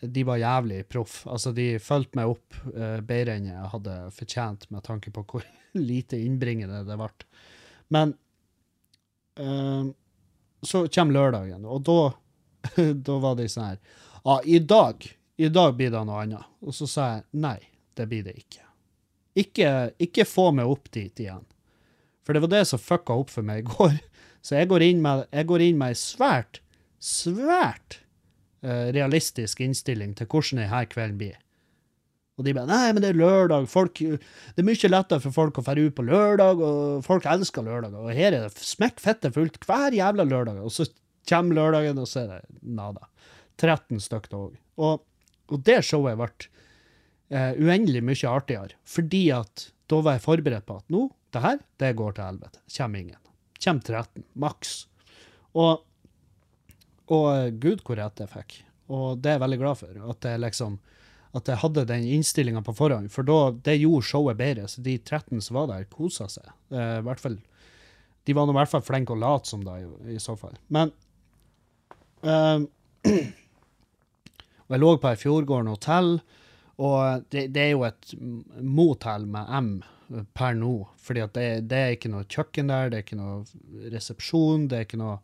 [0.00, 1.26] de var jævlig proff.
[1.30, 5.46] Altså, de fulgte meg opp uh, bedre enn jeg hadde fortjent, med tanke på hvor
[5.90, 7.10] lite innbringende det ble.
[7.94, 8.14] Men
[9.40, 9.86] uh,
[10.66, 12.00] så kommer lørdagen, og da,
[13.08, 13.80] da var de sånn her
[14.26, 16.54] Ja, i dag, i dag blir det noe annet.
[16.66, 17.58] Og så sa jeg nei,
[17.94, 18.64] det blir det ikke.
[19.36, 19.70] Ikke,
[20.02, 21.44] ikke få meg opp dit igjen.
[22.26, 24.00] For det var det som fucka opp for meg i går.
[24.46, 26.60] Så jeg går inn med, ei svært,
[27.02, 27.98] svært
[28.62, 31.40] uh, realistisk innstilling til hvordan denne kvelden blir.
[32.36, 33.66] Og de bare Nei, men det er lørdag.
[33.72, 37.64] Folk, det er mye lettere for folk å dra ut på lørdag, og folk elsker
[37.64, 37.96] lørdager.
[37.96, 40.60] Og her er det smekk fette fullt hver jævla lørdag.
[40.60, 40.86] Og så
[41.26, 43.08] kommer lørdagen, og så er det nada.
[43.56, 44.58] 13 stykker òg.
[44.76, 45.06] Og,
[45.48, 46.28] og, det showet ble
[47.32, 51.62] uh, uendelig mye artigere, fordi at da var jeg forberedt på at nå, det her,
[51.80, 52.60] det går til helvete.
[52.76, 53.25] Kommer ingen.
[53.66, 54.78] Kommer 13, maks.
[55.58, 55.82] Og
[57.12, 58.60] og eh, gud, hvor rett jeg fikk.
[58.90, 59.98] Og det er jeg veldig glad for.
[60.12, 60.78] At jeg liksom
[61.36, 64.64] at jeg hadde den innstillinga på forhånd, for da, det gjorde showet bedre.
[64.72, 66.46] Så de 13 som var der, kosa seg.
[66.72, 67.36] Eh, hvert fall,
[68.24, 70.56] de var nå i hvert fall flinke og late som da, i, i så fall.
[70.72, 70.94] Men
[72.24, 72.64] Og
[74.72, 76.16] jeg lå på ei Fjordgården hotell,
[76.80, 78.16] og det, det, er jo et
[78.64, 79.70] motell med M
[80.38, 80.86] per nå.
[81.02, 84.86] fordi det, det, er ikke noe kjøkken der, det er ikke noe resepsjon, det er
[84.86, 85.18] ikke noe,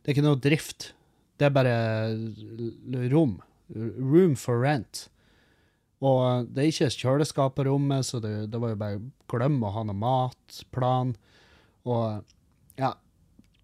[0.00, 0.92] det er ikke noe drift.
[1.40, 1.76] Det er bare
[3.12, 3.40] rom.
[3.72, 5.06] Room for rent.
[6.02, 9.72] Og det er ikke kjøleskap på rommet, så det, det var jo bare glem å
[9.74, 11.14] ha noe matplan.
[11.86, 12.24] Og
[12.80, 12.94] ja.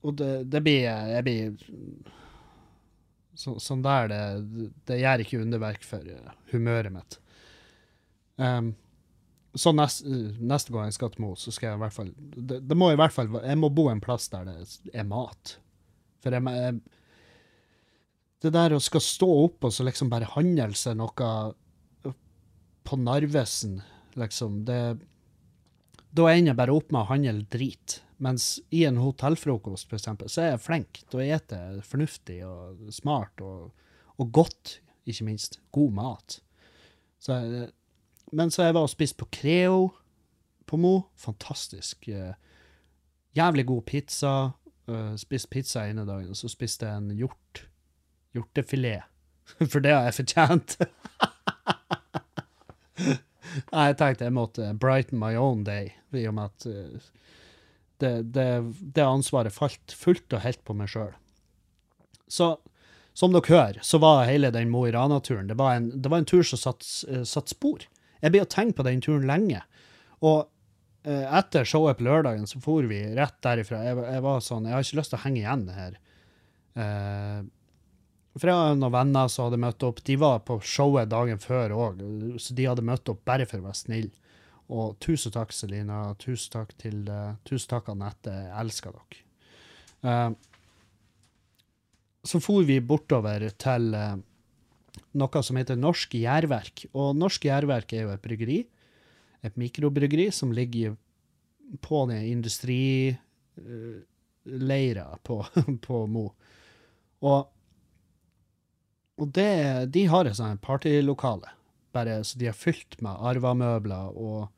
[0.06, 1.56] Og det, det blir Jeg blir
[3.34, 6.06] Så, sånn der, det, det gjør ikke underverk for
[6.52, 7.18] humøret mitt.
[8.38, 8.72] Um,
[9.58, 12.60] så nest, neste gang jeg skal til Mo, så skal jeg i hvert fall det,
[12.68, 14.56] det må i hvert fall Jeg må bo en plass der det
[14.92, 15.56] er mat.
[16.22, 16.80] For jeg, jeg
[18.44, 21.30] Det der å skal stå opp og så liksom bare handle seg noe
[22.88, 23.80] på Narvesen,
[24.16, 24.98] liksom, det
[26.08, 27.98] Da ender jeg bare opp med å handle drit.
[28.24, 31.02] Mens i en hotellfrokost, eksempel, så er jeg flink.
[31.12, 33.68] Da spiser jeg fornuftig og smart og,
[34.16, 35.60] og godt, ikke minst.
[35.74, 36.38] God mat.
[37.22, 37.68] Så jeg,
[38.32, 39.90] men så jeg var og spiste på Creo
[40.68, 40.94] på Mo.
[41.16, 42.08] Fantastisk.
[42.08, 42.34] eh,
[43.36, 44.50] Jævlig god pizza.
[44.88, 47.64] Uh, spiste pizza ene dagen, og så spiste jeg en hjort.
[48.34, 49.04] Hjortefilet.
[49.70, 50.76] For det har jeg fortjent.
[53.72, 57.10] Nei, jeg tenkte jeg måtte brighten my own day, i og med at eh,
[58.00, 58.48] det, det,
[58.96, 61.12] det ansvaret falt fullt og helt på meg sjøl.
[62.28, 62.56] Så
[63.18, 66.44] som dere hører, så var hele den Mo i Rana-turen det, det var en tur
[66.46, 67.82] som satt, eh, satt spor.
[68.22, 69.62] Jeg ble å tenke på den turen lenge.
[70.26, 70.48] Og
[71.06, 73.84] eh, etter showet på lørdagen så for vi rett derifra.
[73.86, 76.00] Jeg, jeg var sånn, jeg har ikke lyst til å henge igjen her.
[76.78, 77.40] Eh,
[78.38, 80.02] for jeg har noen venner som hadde møtt opp.
[80.06, 82.02] De var på showet dagen før òg,
[82.38, 84.10] så de hadde møtt opp bare for å være snill.
[84.68, 86.02] Og tusen takk, Selina.
[86.20, 88.34] Tusen takk til uh, Tusen takk, Anette.
[88.34, 89.24] Jeg elsker dere.
[90.04, 90.48] Uh,
[92.28, 94.16] så for vi bortover til eh,
[95.18, 96.86] noe som heter Norsk Gjærverk.
[96.94, 98.58] Og Norsk Gjærverk er jo et bryggeri.
[99.46, 100.96] Et mikrobryggeri som ligger
[101.84, 103.18] på den industrileira
[105.22, 105.46] på,
[105.86, 106.32] på Mo.
[107.20, 107.48] Og,
[109.18, 111.48] og det, de har et sånt partylokale,
[111.94, 114.48] bare så de har fylt med arvamøbler og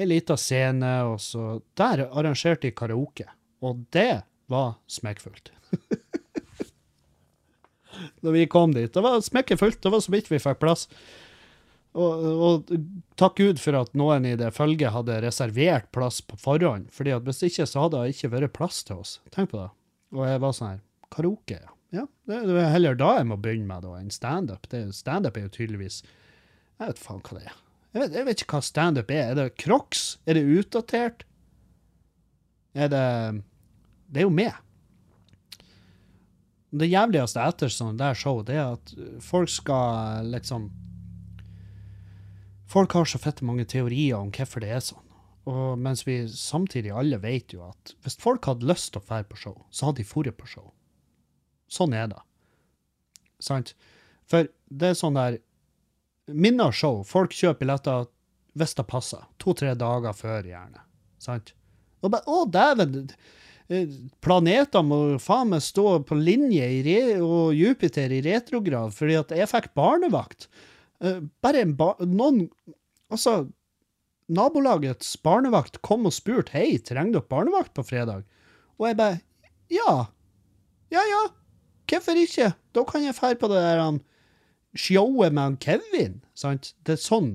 [0.00, 3.26] ei lita scene, og så Der arrangerte de karaoke,
[3.62, 5.52] og det var smekkfullt.
[8.24, 8.92] da vi kom dit.
[8.92, 10.88] Det var smekkefullt, det var så vidt vi fikk plass.
[11.92, 12.70] Og, og
[13.20, 17.26] takk Gud for at noen i det følget hadde reservert plass på forhånd, fordi at
[17.26, 19.18] hvis ikke så hadde det ikke vært plass til oss.
[19.34, 19.68] Tenk på det.
[20.16, 20.80] Og jeg var sånn her,
[21.12, 21.58] karaoke,
[21.92, 22.06] ja.
[22.28, 24.64] det, er heller da jeg må begynne med da, enn standup.
[24.96, 26.00] Standup er jo tydeligvis
[26.80, 27.58] Jeg vet faen hva det er.
[27.92, 29.24] Jeg vet, jeg vet ikke hva standup er.
[29.28, 30.04] Er det crocs?
[30.24, 31.26] Er det utdatert?
[32.72, 33.06] Er det
[34.08, 34.56] Det er jo med.
[36.72, 40.70] Det jævligste etter sånne der show, det er at folk skal liksom
[42.72, 45.04] Folk har så fette mange teorier om hvorfor det er sånn.
[45.44, 49.18] Og mens vi samtidig alle vet jo at hvis folk hadde lyst til å dra
[49.28, 50.70] på show, så hadde de dratt på show.
[51.68, 52.22] Sånn er det.
[53.42, 53.74] Sant?
[54.24, 55.40] For det er sånn der
[56.32, 57.02] Minner show.
[57.04, 58.06] Folk kjøper billetter
[58.56, 59.24] hvis det passer.
[59.42, 60.84] To-tre dager før, gjerne.
[61.20, 61.52] Sant?
[62.00, 63.10] Og bare Å, dæven!
[63.72, 69.34] Eh, Planeter må faen meg stå på linje i og Jupiter i retrograd fordi at
[69.36, 70.48] jeg fikk barnevakt.
[71.02, 72.46] Eh, Bare en ba noen
[73.12, 73.42] Altså,
[74.32, 78.22] nabolagets barnevakt kom og spurte hei, trenger dere barnevakt på fredag.
[78.80, 79.18] Og jeg bare
[79.72, 80.06] ja.
[80.92, 81.20] Ja ja,
[81.88, 82.50] hvorfor ikke?
[82.72, 84.00] Da kan jeg dra på det der han,
[84.76, 86.20] showet med han Kevin.
[86.32, 86.72] Sant?
[86.84, 87.34] Det er sånn.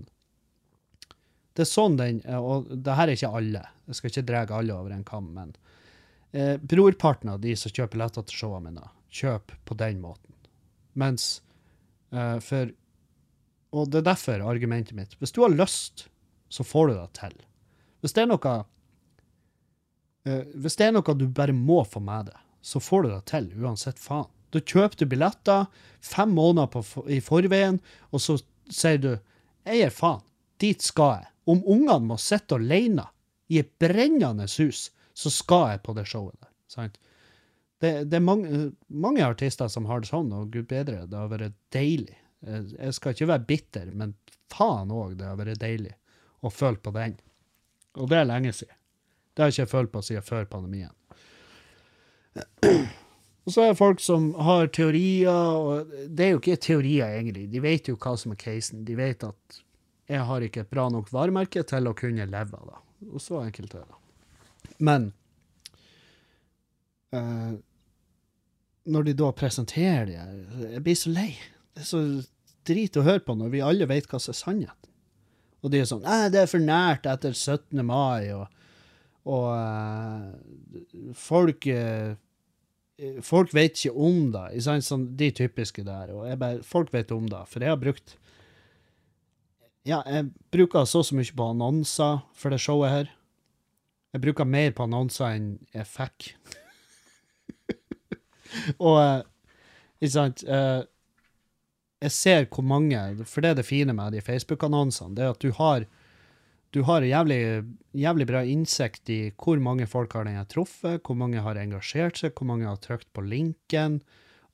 [1.57, 3.63] Det er sånn den Og det her er ikke alle.
[3.89, 5.55] Jeg skal ikke dra alle over en kam, men
[6.31, 10.33] eh, brorparten av de som kjøper billetter til showene mine, kjøper på den måten.
[10.97, 11.41] Mens
[12.11, 12.73] eh, for
[13.77, 15.15] Og det er derfor argumentet mitt.
[15.19, 16.07] Hvis du har lyst,
[16.49, 17.33] så får du det til.
[18.01, 18.53] Hvis det er noe
[20.25, 23.23] eh, Hvis det er noe du bare må få med deg, så får du det
[23.29, 24.31] til uansett faen.
[24.51, 25.65] Da kjøper du billetter
[26.01, 27.81] fem måneder på, i forveien,
[28.15, 28.37] og så
[28.71, 29.11] sier du
[29.67, 30.23] jeg gir faen,
[30.63, 31.27] dit skal jeg.
[31.51, 33.03] Om ungene må sitte alene
[33.51, 36.51] i et brennende hus, så skal jeg på det showet der.
[36.69, 36.97] Sant?
[37.81, 41.29] Det, det er mange, mange artister som har det sånn, og gud bedre, det har
[41.31, 42.17] vært deilig.
[42.45, 44.13] Jeg jeg skal ikke være bitter, men
[44.53, 45.93] faen òg, det har vært deilig
[46.45, 47.17] å føle på den.
[47.97, 48.77] Og det er lenge siden.
[49.33, 50.93] Det har jeg ikke følt på siden før pandemien.
[53.47, 57.45] Og så er det folk som har teorier, og det er jo ikke teorier egentlig.
[57.53, 58.83] De vet jo hva som er casen.
[58.85, 59.61] De vet at
[60.11, 62.81] jeg har ikke et bra nok varemerke til å kunne leve av det.
[63.07, 64.01] Og så enkelt er det.
[64.77, 65.11] Men
[67.15, 67.55] uh,
[68.87, 70.19] når de da presenterer det,
[70.73, 71.31] jeg blir så lei.
[71.75, 72.03] Det er så
[72.67, 74.93] drit å høre på når vi alle vet hva som er sannheten.
[75.65, 77.81] Og de er sånn Nei, det er for nært etter 17.
[77.85, 78.45] mai, og,
[79.27, 82.15] og uh, folk uh,
[83.21, 84.57] Folk vet ikke om det.
[84.65, 86.09] Sånn, de typiske der.
[86.15, 88.15] Og bare, folk vet om det, for jeg har brukt
[89.85, 93.11] Ja, jeg bruker så så mye på annonser for det showet her.
[94.17, 96.31] Jeg bruker mer på annonser enn jeg fikk.
[98.87, 99.19] og eh,
[100.01, 100.41] Ikke sant?
[100.41, 100.81] Eh,
[102.01, 102.97] jeg ser hvor mange
[103.29, 105.85] For det er det fine med de Facebook-annonsene, det er at du har
[106.75, 107.63] du har jævlig,
[107.95, 112.19] jævlig bra innsikt i hvor mange folk har den har truffet, hvor mange har engasjert
[112.19, 114.01] seg, hvor mange har trykt på linken,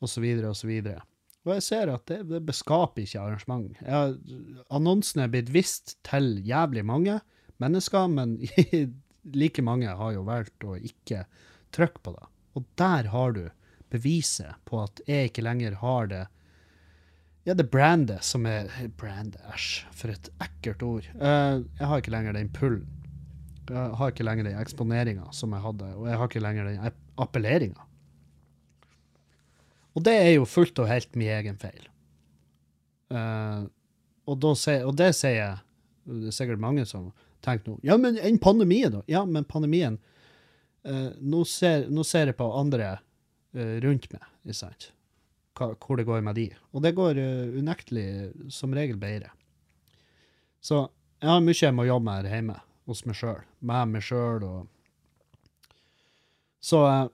[0.04, 0.76] osv., osv.
[1.43, 3.82] Og jeg ser at det, det beskaper ikke arrangement.
[3.82, 4.13] Jeg,
[4.69, 7.17] annonsen er blitt vist til jævlig mange
[7.63, 8.38] mennesker, men
[9.32, 11.24] like mange har jo valgt å ikke
[11.76, 12.26] trykke på det.
[12.58, 13.44] Og der har du
[13.94, 16.24] beviset på at jeg ikke lenger har det
[17.44, 21.08] ja, det brandet som er Brand, æsj, for et ekkelt ord.
[21.20, 22.86] Uh, jeg har ikke lenger den pullen.
[23.68, 26.86] Jeg har ikke lenger den eksponeringa som jeg hadde, og jeg har ikke lenger den
[26.88, 27.84] app- appelleringa.
[29.94, 31.84] Og det er jo fullt og helt min egen feil.
[33.12, 33.68] Uh,
[34.26, 35.58] og, sier- og det sier jeg
[36.08, 37.12] Det er sikkert mange som
[37.44, 39.04] tenker nå Ja, men en pandemi, da?
[39.12, 40.00] Ja, men pandemien
[40.88, 42.96] eh, nå, ser, nå ser jeg på andre
[43.54, 44.92] eh, rundt meg, ikke sant?
[45.54, 46.48] Hvor det går med de.
[46.74, 49.30] Og det går uh, unektelig som regel bedre.
[50.66, 50.88] Så
[51.22, 52.56] jeg har mye jeg må jobbe med her hjemme,
[52.90, 53.44] hos meg sjøl.
[53.64, 54.58] Med meg sjøl og
[56.64, 57.06] Så eh,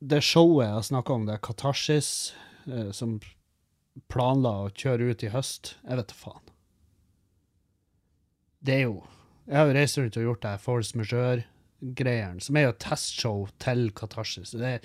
[0.00, 2.32] det showet jeg snakka om, det er Katarsis,
[2.68, 3.18] eh, som
[4.12, 6.52] planla å kjøre ut i høst, jeg vet da faen.
[8.60, 9.00] Det er jo
[9.50, 13.88] Jeg har jo reist rundt og gjort det force majeure-greiene, som er jo testshow til
[13.98, 14.54] Katarsis.
[14.54, 14.76] Det,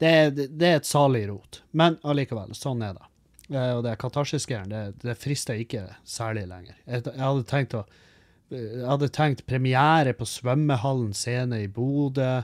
[0.00, 1.60] det, det er et salig rot.
[1.76, 3.10] Men allikevel, sånn er det.
[3.50, 6.78] Eh, og det katarsis-greiene, det, det frister ikke særlig lenger.
[6.86, 7.84] Jeg, jeg hadde tenkt å
[8.50, 12.40] jeg hadde tenkt premiere på Svømmehallen scene i Bodø,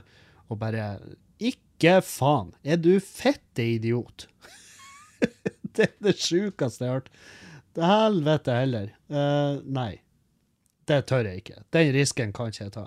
[0.47, 1.01] og bare
[1.43, 2.53] Ikke faen!
[2.63, 4.29] Er du fette idiot?
[5.75, 7.11] det er det sjukeste jeg har hørt.
[7.77, 8.93] Helvete heller.
[9.11, 9.97] Uh, nei.
[10.87, 11.63] Det tør jeg ikke.
[11.75, 12.85] Den risken kan ikke jeg ta.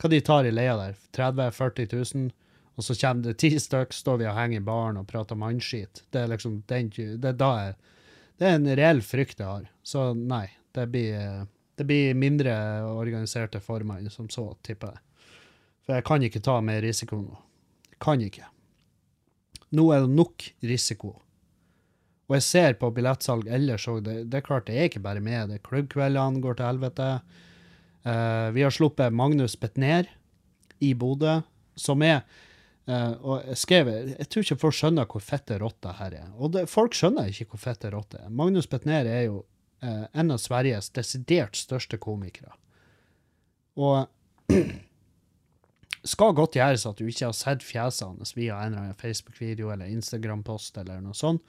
[0.00, 0.96] Hva de tar i leia der?
[1.16, 2.30] 30 000-40 000?
[2.74, 6.02] Og så kommer det ti stykk, står vi og henger i baren og prater mannskit.
[6.10, 7.74] Det er liksom den Det er da jeg
[8.38, 9.68] Det er en reell frykt jeg har.
[9.82, 15.28] Så nei, det blir, det blir mindre organiserte former enn som så, tipper jeg.
[15.86, 17.38] For jeg kan ikke ta mer risiko nå.
[17.92, 18.48] Jeg kan ikke.
[19.70, 21.20] Nå er det nok risiko.
[22.28, 25.22] Og jeg ser på billettsalg ellers òg, det, det er klart det er ikke bare
[25.24, 25.50] med.
[25.50, 27.08] Det er klubbkveldene går til helvete.
[28.04, 30.08] Uh, vi har sluppet Magnus Betnér
[30.84, 31.38] i Bodø,
[31.76, 32.22] som er
[32.88, 36.30] uh, og jeg skrev, jeg tror ikke folk skjønner hvor fette rotta her er.
[36.36, 38.32] Og det, folk skjønner ikke hvor fette rotta er.
[38.32, 39.42] Magnus Betnér er jo
[39.84, 42.56] uh, en av Sveriges desidert største komikere.
[43.76, 44.08] Og
[46.14, 49.72] skal godt gjøres at du ikke har sett fjesene hans via en eller annen Facebook-video
[49.72, 51.44] eller Instagram-post eller noe sånt,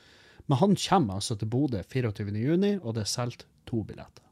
[0.46, 2.30] men han kommer altså til Bodø 24.
[2.38, 4.26] juni, og det er solgt to billetter.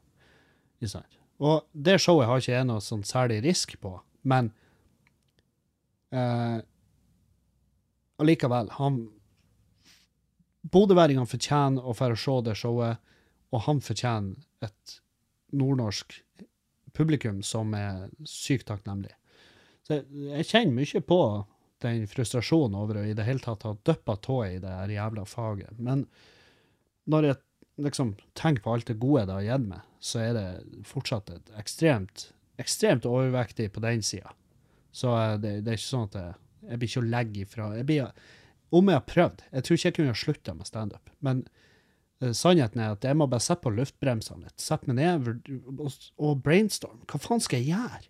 [0.78, 1.18] Ikke sant?
[1.42, 3.96] Og det showet har ikke jeg noe sånn særlig risk på,
[4.30, 4.52] men
[6.14, 6.60] eh,
[8.22, 9.02] allikevel, han
[10.74, 13.10] Bodøværingene fortjener å få se det showet,
[13.52, 14.94] og han fortjener et
[15.52, 16.16] nordnorsk
[16.96, 19.12] publikum som er sykt takknemlig.
[19.84, 21.18] Så jeg, jeg kjenner mye på
[21.84, 25.26] den frustrasjonen over å i det hele tatt ha dyppa tåa i det her jævla
[25.28, 25.76] faget.
[25.78, 26.06] Men
[27.10, 27.40] når jeg
[27.84, 30.46] liksom tenker på alt det gode det har gitt meg, så er det
[30.88, 32.28] fortsatt et ekstremt,
[32.60, 34.32] ekstremt overvektig på den sida.
[34.94, 37.68] Så eh, det, det er ikke sånn at jeg, jeg blir ikke å legge ifra.
[37.78, 38.24] Jeg blir,
[38.74, 41.44] om jeg har prøvd Jeg tror ikke jeg kunne ha slutta med standup, men
[42.22, 44.58] eh, sannheten er at jeg må bare sette på luftbremsene litt.
[44.62, 47.02] Sette meg ned og, brainstorm.
[47.10, 48.04] Hva faen skal jeg gjøre?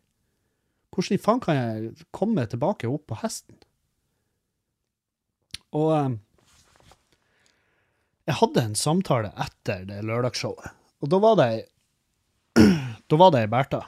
[0.95, 3.57] Hvordan i faen kan jeg komme tilbake opp på hesten?
[5.75, 6.13] Og eh,
[8.31, 10.71] jeg hadde en samtale etter det lørdagsshowet,
[11.03, 11.51] og da var det
[13.11, 13.83] Da var det ei Bertha.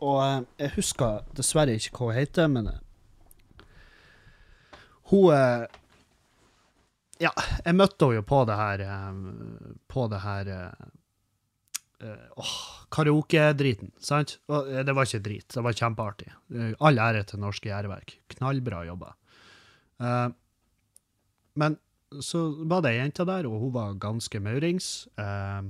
[0.00, 2.80] Og eh, jeg husker dessverre ikke hva hun heter, men eh,
[5.12, 5.68] hun
[7.20, 7.34] Ja,
[7.66, 8.82] jeg møtte henne jo på det her
[9.90, 10.48] På det her
[12.00, 12.54] åh,
[12.92, 14.38] karaoke-driten, sant?
[14.50, 16.30] Og eh, det var ikke drit, det var kjempeartig.
[16.54, 18.16] Eh, All ære til Norske Gjæreverk.
[18.34, 19.14] Knallbra jobba.
[20.00, 20.30] Uh,
[21.60, 21.76] men
[22.24, 25.08] så var det ei jente der, og hun var ganske maurings.
[25.20, 25.68] Uh,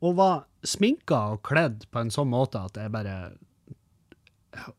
[0.00, 3.14] og var sminka og kledd på en sånn måte at jeg bare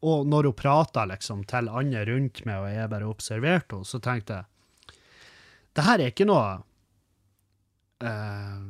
[0.01, 4.01] Og når hun prata liksom til andre rundt meg, og jeg bare observerte henne, så
[4.03, 4.47] tenkte jeg
[5.71, 6.47] det her er ikke noe
[8.03, 8.63] eh,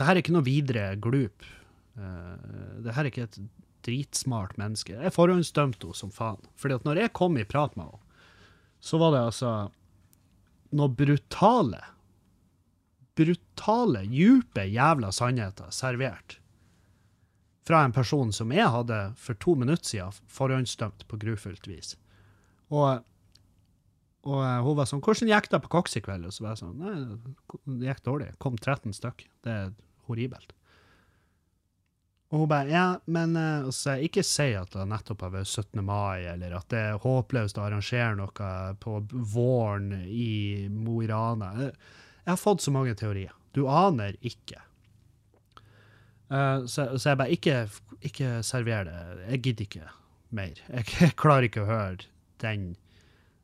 [0.00, 1.44] Det her er ikke noe videre glup.
[1.92, 3.40] Uh, det her er ikke et
[3.84, 4.96] dritsmart menneske.
[4.96, 6.40] Jeg forhåndsdømte henne som faen.
[6.56, 8.18] Fordi at når jeg kom i prat med henne,
[8.80, 9.54] så var det altså
[10.72, 11.82] noe brutale
[13.20, 16.38] Brutale, djupe jævla sannheter servert.
[17.68, 21.98] Fra en person som jeg hadde for to minutter siden forhåndsdømt på grufullt vis.
[22.72, 23.02] Og
[24.28, 26.50] og eh, hun var sånn 'Hvordan gikk det på Cox i kveld?' Og så var
[26.52, 26.94] jeg sånn 'Nei,
[27.80, 28.38] det gikk dårlig.
[28.38, 29.24] Kom 13 stykk.
[29.44, 29.70] Det er
[30.10, 30.56] horribelt'.
[32.30, 35.22] Og hun bare 'Ja, men eh, og så sa jeg, Ikke si at det nettopp
[35.22, 35.82] har vært 17.
[35.84, 41.54] mai, eller at det er håpløst å arrangere noe på våren i Mo i Rana.
[41.58, 41.72] Jeg
[42.24, 43.32] jeg har fått så mange teorier.
[43.56, 44.60] Du aner ikke.
[46.30, 47.56] Uh, så, så jeg bare ikke,
[48.06, 48.98] ikke server det.
[49.32, 49.88] Jeg gidder ikke
[50.38, 50.60] mer.
[50.68, 52.06] Jeg, jeg klarer ikke å høre
[52.44, 52.74] den,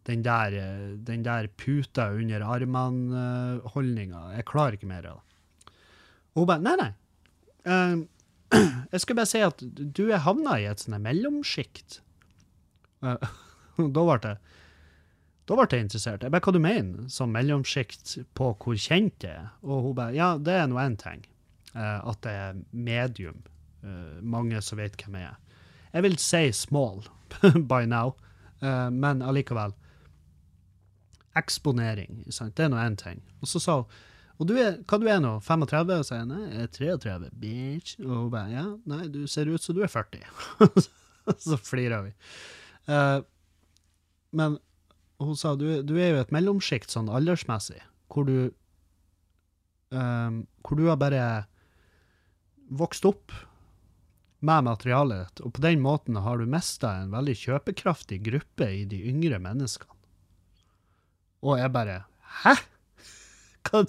[0.07, 4.23] den, der, eh, den der puta under armene-holdninga.
[4.39, 5.26] jeg klarer ikke mer av det.
[6.37, 6.93] Og hun bare Nei, nei.
[7.66, 7.97] Eh,
[8.93, 12.03] jeg skal bare si at du er havna i et sånt mellomsjikt.
[13.07, 13.93] Uh,
[15.47, 16.22] da ble jeg interessert.
[16.24, 19.51] Jeg bare, hva du mener som mellomsjikt på hvor kjent det er?
[19.62, 21.26] Og hun bare, ja, det er nå én ting.
[21.74, 23.43] Uh, at det er medium.
[23.84, 25.61] Uh, mange som vet hvem jeg er.
[25.93, 27.05] Jeg vil si small
[27.70, 28.16] by now,
[28.64, 29.76] uh, men allikevel.
[31.37, 32.57] Eksponering, sant?
[32.57, 33.20] det er nå én ting.
[33.45, 34.03] Og så sa hun
[34.37, 35.95] og du er, hva du er nå, 35?
[35.97, 37.97] Og sier nei, jeg er 33, bitch.
[38.05, 40.26] Og hun bare ja, nei, du ser ut som du er 40.
[41.47, 42.12] så flirer vi.
[42.91, 43.24] Uh,
[44.37, 44.59] men
[45.22, 47.80] hun sa du, du er jo et mellomsjikt sånn aldersmessig,
[48.12, 48.51] hvor du
[49.91, 51.26] um, Hvor du har bare
[52.66, 53.32] vokst opp
[54.45, 58.99] med materialet og på den måten har du mista en veldig kjøpekraftig gruppe i de
[59.09, 59.95] yngre menneskene.
[61.47, 62.03] Og jeg bare
[62.43, 62.57] Hæ?!
[63.66, 63.82] Hva,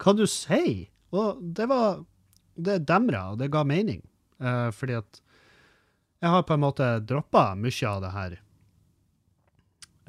[0.00, 0.88] hva du sier?
[1.12, 2.04] Og det var
[2.60, 4.02] Det demra, og det ga mening.
[4.42, 5.20] Uh, fordi at
[6.20, 8.34] jeg har på en måte droppa mye av det her.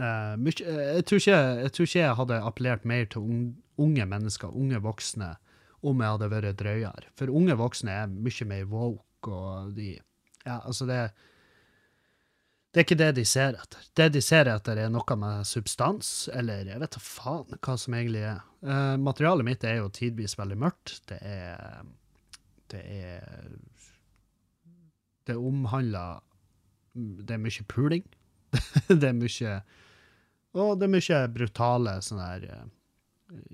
[0.01, 4.05] Uh, mykje- eh, jeg, tror ikke, jeg tror ikke jeg hadde appellert mer til unge
[4.05, 5.29] mennesker, unge voksne,
[5.83, 7.07] om jeg hadde vært drøyere.
[7.15, 9.99] For unge voksne er mye mer woke, og de
[10.45, 11.11] Ja, altså, det
[12.71, 13.87] Det er ikke det de ser etter.
[13.99, 17.97] Det de ser etter, er noe med substans, eller jeg vet da faen hva som
[17.97, 18.39] egentlig er.
[18.63, 21.01] Uh, materialet mitt er jo tidvis veldig mørkt.
[21.11, 21.83] Det er
[22.71, 23.49] Det er
[25.27, 26.21] Det omhandler
[26.95, 28.05] Det er mye puling.
[28.87, 29.61] det er mye
[30.53, 32.65] Og det er mye brutale sånne her eh,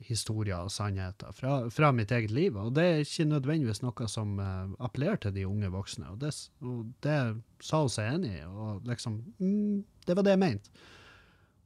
[0.08, 2.58] historier og sannheter fra, fra mitt eget liv.
[2.58, 6.10] Og det er ikke nødvendigvis noe som uh, appellerer til de unge voksne.
[6.14, 7.18] Og det, og det
[7.64, 10.86] sa hun seg enig i, og liksom mm, Det var det jeg mente.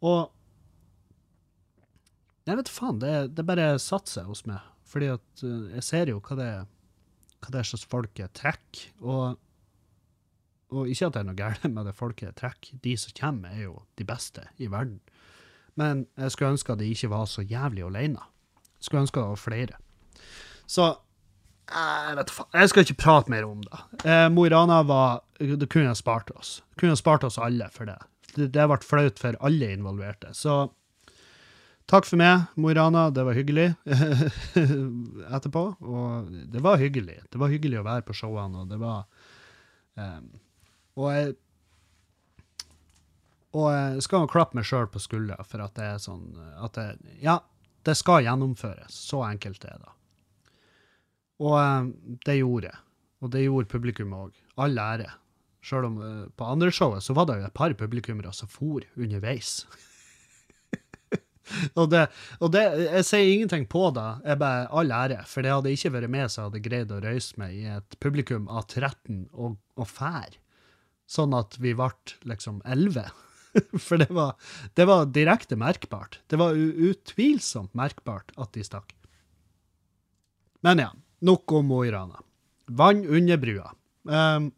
[0.01, 0.31] Og
[2.49, 4.65] Jeg vet faen, det, det bare satte seg hos meg.
[4.91, 6.51] Fordi at uh, jeg ser jo hva det,
[7.39, 8.87] hva det er slags folk jeg trekker.
[9.05, 9.37] Og,
[10.71, 12.81] og ikke at det er noe galt med det folket jeg trekker.
[12.83, 14.99] De som kommer, er jo de beste i verden.
[15.79, 18.19] Men jeg skulle ønske at de ikke var så jævlig alene.
[18.79, 19.77] Jeg skulle ønske det var flere.
[20.67, 20.89] Så
[21.71, 22.49] jeg vet faen.
[22.59, 23.79] Jeg skal ikke prate mer om det.
[24.03, 26.61] Eh, Mo i Rana var Det kunne jeg spart oss.
[26.71, 27.97] Det kunne jeg spart oss alle for det.
[28.35, 30.33] Det, det ble flaut for alle involverte.
[30.35, 30.57] Så
[31.91, 33.07] takk for meg, Mo i Rana.
[33.15, 33.69] Det var hyggelig
[35.35, 35.63] etterpå.
[35.79, 37.21] Og det var hyggelig.
[37.31, 39.05] Det var hyggelig å være på showene, og det var
[39.99, 40.19] eh,
[40.99, 41.35] Og jeg
[43.51, 46.29] og jeg skal jo klappe meg sjøl på skuldra for at det er sånn
[46.63, 47.41] at det, Ja,
[47.87, 48.95] det skal gjennomføres.
[49.09, 49.95] Så enkelt det er det.
[51.41, 51.89] Og eh,
[52.27, 52.81] det gjorde jeg.
[53.21, 54.35] Og det gjorde publikum òg.
[54.61, 55.09] All ære.
[55.65, 58.85] Sjøl om eh, på andre showet så var det jo et par publikummere som for
[58.95, 59.65] underveis.
[61.79, 62.05] og det,
[62.39, 65.23] og det, jeg sier ingenting på det, jeg bare all ære.
[65.29, 67.99] For det hadde ikke vært med så jeg hadde greid å røyse meg i et
[68.03, 70.39] publikum av 13 og, og fær.
[71.11, 71.91] Sånn at vi ble
[72.29, 73.09] liksom 11.
[73.85, 74.35] For det var,
[74.79, 76.19] det var direkte merkbart.
[76.31, 78.93] Det var utvilsomt merkbart at de stakk.
[80.65, 80.89] Men ja,
[81.25, 82.21] nok om Mo i Rana.
[82.71, 83.71] Vann under brua.
[84.07, 84.51] Um,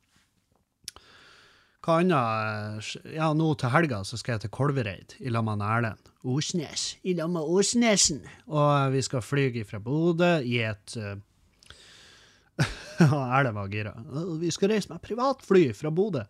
[1.83, 2.93] hva annet?
[3.03, 6.93] eh, Ja, nå til helga så skal jeg til Kolvereid i lag med Erlend Osnes.
[7.03, 8.21] I lag med Osnesen.
[8.47, 11.17] Og eh, vi skal fly fra Bodø i et uh,
[13.03, 13.93] Erlend var gira.
[14.39, 16.23] Vi skal reise med privatfly fra Bodø.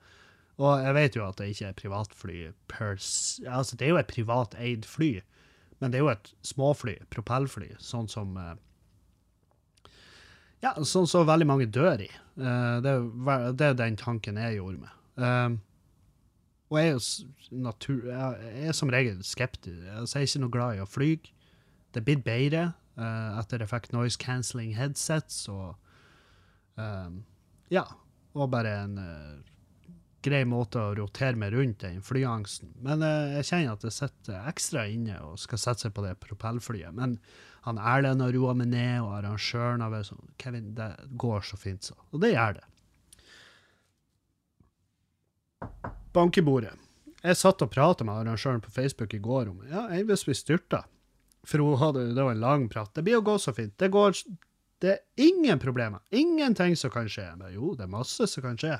[0.62, 2.40] Og jeg vet jo at det ikke er privatfly
[2.70, 5.12] per Altså, det er jo et privateid fly,
[5.80, 8.54] men det er jo et småfly, propellfly, sånn som eh,
[10.64, 12.10] Ja, sånn som veldig mange dør i.
[12.38, 12.94] Eh, det,
[13.66, 15.00] er, den tanken jeg gjorde meg.
[15.18, 15.58] Um,
[16.72, 18.06] og jeg er jo natur...
[18.10, 19.82] Jeg er som regel skeptisk.
[19.94, 21.10] Altså, jeg er ikke noe glad i å fly.
[21.94, 22.64] Det er blitt bedre
[22.98, 25.76] eh, etter jeg fikk noise cancelling headsets og
[27.74, 27.84] Ja.
[28.34, 29.53] Og bare en eh,
[30.24, 32.72] grei måte å rotere meg rundt den flyangsten.
[32.86, 36.16] Men eh, jeg kjenner at jeg sitter ekstra inne og skal sette seg på det
[36.24, 36.96] propellflyet.
[36.96, 37.18] Men
[37.68, 41.60] han Erlend har roa meg ned, og arrangøren har vært sånn Kevin, det går så
[41.60, 41.98] fint, så.
[42.12, 42.66] Og det gjør det.
[46.14, 46.74] Bankebordet.
[47.24, 50.84] jeg satt og prata med arrangøren på Facebook i går om ja, hvis vi styrta.
[51.48, 52.92] For hun hadde, det var en lang prat.
[52.96, 53.76] Det blir å gå så fint.
[53.80, 54.16] Det går
[54.84, 56.00] Det er ingen problemer.
[56.12, 57.30] Ingenting som kan skje.
[57.40, 58.76] Men jo, det er masse som kan skje.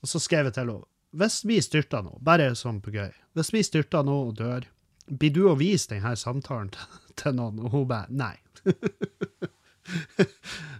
[0.00, 3.48] Og så skrev jeg til henne hvis vi styrter nå, bare sånn på gøy, hvis
[3.50, 4.68] vi styrter nå og dør,
[5.10, 6.70] blir du å vise denne samtalen
[7.18, 7.58] til, noen?
[7.64, 8.36] Og hun bare nei.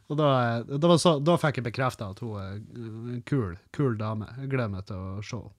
[0.09, 0.29] og da,
[0.71, 4.31] da, så, da fikk jeg bekrefta at hun er en kul, kul dame.
[4.39, 5.57] Jeg gleder meg til å se henne.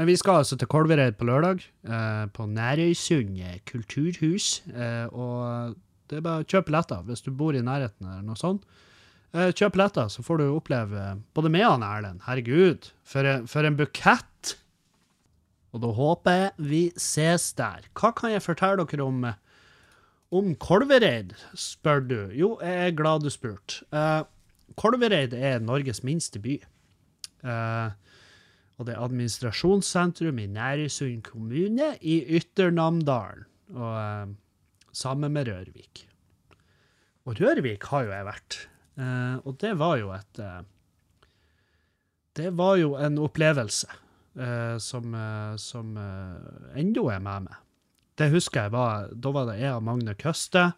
[0.00, 3.36] Men vi skal altså til Kolvereid på lørdag, eh, på Nærøysund
[3.68, 4.62] kulturhus.
[4.72, 5.74] Eh, og
[6.08, 8.64] det er bare å kjøpe billetter hvis du bor i nærheten eller noe sånt.
[9.32, 12.20] Eh, kjøp billetter, så får du oppleve både meg og Erlend.
[12.26, 14.56] Herregud, for, for en bukett!
[15.72, 17.86] Og da håper jeg vi ses der.
[17.96, 19.38] Hva kan jeg fortelle dere om, eh,
[20.36, 22.18] om Kolvereid, spør du?
[22.36, 23.86] Jo, jeg er glad du spurte.
[23.92, 24.28] Uh,
[24.76, 26.58] Kolvereid er Norges minste by.
[27.40, 27.88] Uh,
[28.76, 34.36] og det er administrasjonssentrum i Nærisund kommune i Ytternamdalen, og uh,
[34.92, 36.04] sammen med Rørvik.
[37.24, 38.60] Og Rørvik har jo jeg vært,
[38.96, 40.62] eh, og det var jo et eh,
[42.36, 43.88] Det var jo en opplevelse
[44.40, 45.16] eh, som,
[45.60, 45.96] som
[46.74, 47.56] ennå er med meg.
[48.16, 50.72] Det husker jeg var Da var det jeg og Magne Køste,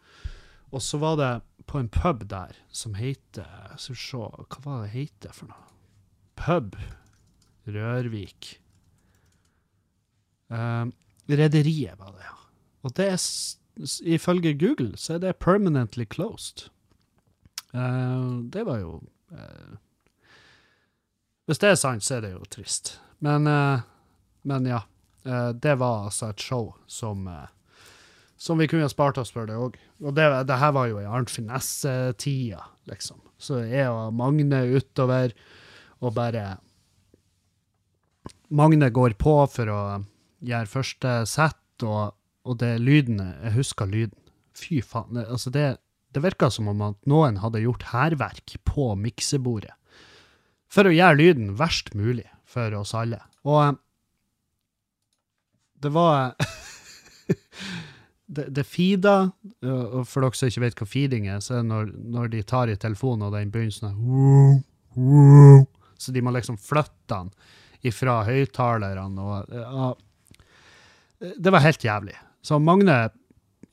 [0.70, 1.32] og så var det
[1.70, 3.46] på en pub der som heter
[3.78, 5.70] Skal se, hva var det heter for noe?
[6.34, 6.74] Pub
[7.64, 8.58] Rørvik.
[10.52, 10.90] Uh,
[11.28, 12.34] Rederiet var det, ja.
[12.84, 13.20] Og det er,
[14.04, 16.68] ifølge Google, så er det permanently closed.
[17.74, 19.00] Eh, det var jo
[19.34, 19.74] eh,
[21.46, 22.98] Hvis det er sant, så er det jo trist.
[23.24, 23.82] Men, eh,
[24.42, 24.84] men ja.
[25.24, 27.24] det var altså et show som
[28.36, 29.78] som vi kunne ha spart oss for det òg.
[30.04, 32.60] Og det, det her var jo i Arnt Finesse-tida,
[32.90, 33.22] liksom.
[33.40, 35.32] Så jeg og Magne utover,
[36.04, 36.58] og bare
[38.52, 39.80] Magne går på for å
[40.44, 42.12] gjøre første sett, og,
[42.44, 44.18] og det lyden Jeg husker lyden.
[44.54, 45.16] Fy faen.
[45.24, 45.78] Altså det,
[46.14, 49.74] det virka som om at noen hadde gjort hærverk på miksebordet.
[50.70, 53.20] For å gjøre lyden verst mulig for oss alle.
[53.46, 53.74] Og eh,
[55.84, 56.32] det var
[58.36, 59.16] det, det feeda,
[59.62, 62.42] og for dere som ikke vet hva feeding er, så er det når, når de
[62.46, 65.66] tar i telefonen, og den begynner sånn
[66.00, 67.34] Så de må liksom flytte den
[67.84, 70.00] ifra høyttalerne, og og,
[71.24, 72.16] Det var helt jævlig.
[72.44, 73.08] Så Magne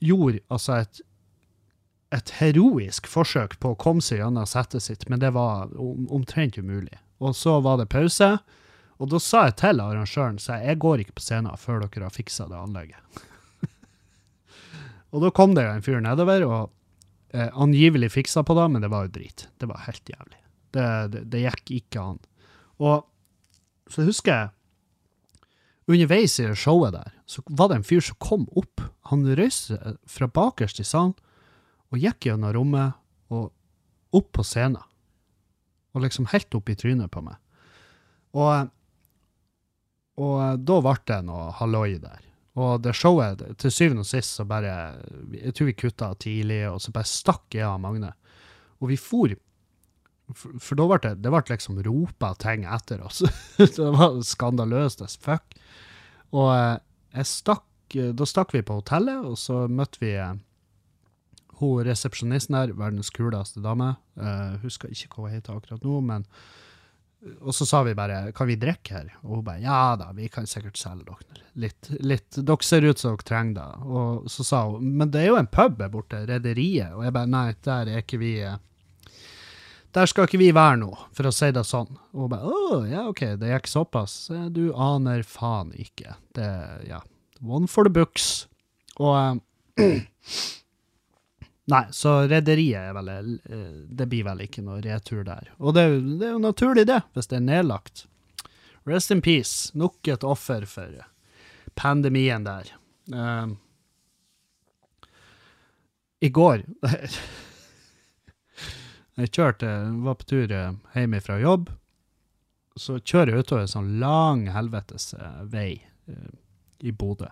[0.00, 1.00] gjorde altså et,
[2.12, 6.58] et heroisk forsøk på å komme seg gjennom settet sitt, men det var om, omtrent
[6.60, 6.98] umulig.
[7.22, 8.34] Og så var det pause,
[9.00, 12.14] og da sa jeg til arrangøren så jeg, går ikke på scenen før dere har
[12.14, 13.22] fiksa det anlegget.
[15.12, 16.60] Og da kom det en fyr nedover og
[17.34, 19.46] eh, angivelig fiksa på det, men det var jo drit.
[19.58, 20.38] Det var helt jævlig.
[20.72, 22.20] Det, det, det gikk ikke an.
[22.80, 23.02] Og
[23.92, 24.52] så husker jeg
[25.90, 28.80] underveis i showet der, så var det en fyr som kom opp.
[29.10, 31.16] Han røyste fra bakerst i salen
[31.92, 32.98] og gikk gjennom rommet
[33.32, 33.50] og
[34.16, 34.80] opp på scenen.
[35.92, 37.36] Og liksom helt opp i trynet på meg.
[38.32, 38.70] Og,
[40.24, 42.20] og da ble det noe halloi der.
[42.60, 44.98] Og det showet, til syvende og sist, så bare
[45.32, 48.12] Jeg tror vi kutta tidlig, og så bare stakk jeg av Magne.
[48.80, 49.36] Og vi for
[50.32, 53.20] For, for da ble det, det ble liksom ropa ting etter oss.
[53.58, 55.56] det var skandaløst as fuck.
[56.32, 56.78] Og eh,
[57.18, 60.38] jeg stakk Da stakk vi på hotellet, og så møtte vi eh,
[61.62, 63.96] hun resepsjonisten der, verdens kuleste dame.
[64.20, 66.26] uh, husker ikke hva hun heter akkurat nå, men
[67.46, 70.28] og så sa vi bare 'kan vi drikke her?' Og hun bare 'ja da, vi
[70.28, 72.02] kan sikkert selge dere litt'.
[72.02, 72.30] litt.
[72.30, 73.86] Dere ser ut som dere trenger det.
[73.86, 76.92] Og så sa hun 'men det er jo en pub her borte, Rederiet'.
[76.96, 78.56] Og jeg bare 'nei, der er ikke vi eh,
[79.94, 81.96] Der skal ikke vi være nå, for å si det sånn'.
[82.14, 84.30] Og hun bare 'å, ja, OK, det gikk såpass'.
[84.30, 86.16] Eh, Du aner faen ikke.
[86.34, 87.00] Det, ja.
[87.40, 88.48] One for the books.
[88.98, 89.40] Og
[89.78, 90.00] eh,
[91.64, 95.52] Nei, så rederiet er vel eh, Det blir vel ikke noe retur der.
[95.62, 95.84] Og det,
[96.18, 98.06] det er jo naturlig, det, hvis det er nedlagt.
[98.88, 99.70] Rest in peace.
[99.78, 101.04] Nok et offer for
[101.78, 102.72] pandemien der.
[103.14, 103.46] Eh,
[106.26, 106.66] I går
[109.20, 109.68] Jeg kjørte,
[110.02, 111.70] var på tur eh, hjemme fra jobb.
[112.74, 115.10] Så kjører jeg utover en sånn lang helvetes
[115.52, 115.76] vei
[116.80, 117.28] i Bodø.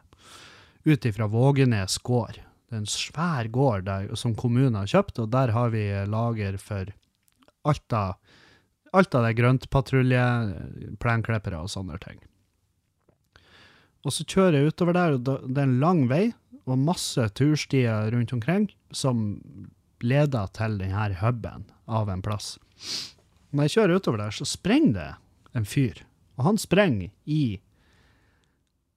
[0.84, 2.42] Ut ifra Vågenes gård.
[2.70, 6.54] Det er en svær gård der, som kommunen har kjøpt, og der har vi lager
[6.62, 6.92] for
[7.66, 8.20] alt av,
[8.94, 10.26] alt av det grøntpatrulje,
[11.02, 12.20] plenklippere og sånne ting.
[14.06, 16.28] Og så kjører jeg utover der, og det er en lang vei,
[16.70, 19.40] og masse turstier rundt omkring, som
[20.00, 22.54] leder til denne huben av en plass.
[23.50, 25.10] Når jeg kjører utover der, så sprenger det
[25.58, 26.04] en fyr,
[26.38, 27.58] og han sprenger i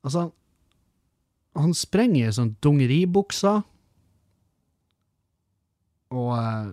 [0.04, 0.34] Altså,
[1.58, 3.62] han sprenger i sånn dungeribukser.
[6.14, 6.72] Og eh,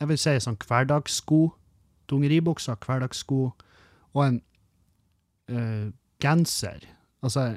[0.00, 1.42] jeg vil si sånn hverdagssko.
[2.10, 3.44] Dungeribukser, hverdagssko.
[4.12, 4.40] Og en
[5.52, 6.84] uh, genser.
[7.24, 7.52] Altså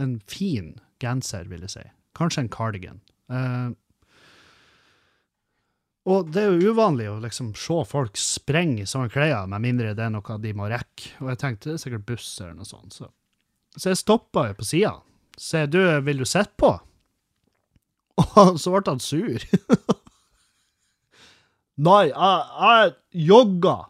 [0.00, 0.72] en fin
[1.02, 1.84] genser, vil jeg si.
[2.18, 3.02] Kanskje en cardigan.
[3.30, 3.76] Uh,
[6.10, 9.92] og det er jo uvanlig å liksom se folk sprenge i sånne klær, med mindre
[9.94, 11.12] det er noe de må rekke.
[11.22, 12.96] Og jeg tenkte det er sikkert buss eller noe sånt.
[12.96, 13.12] Så,
[13.76, 14.96] så jeg stoppa jo på sida.
[15.40, 16.72] Se, du, vil du sitte på?
[18.42, 19.42] Og så ble han sur.
[21.82, 22.92] Nei, jeg, jeg
[23.30, 23.86] jogger.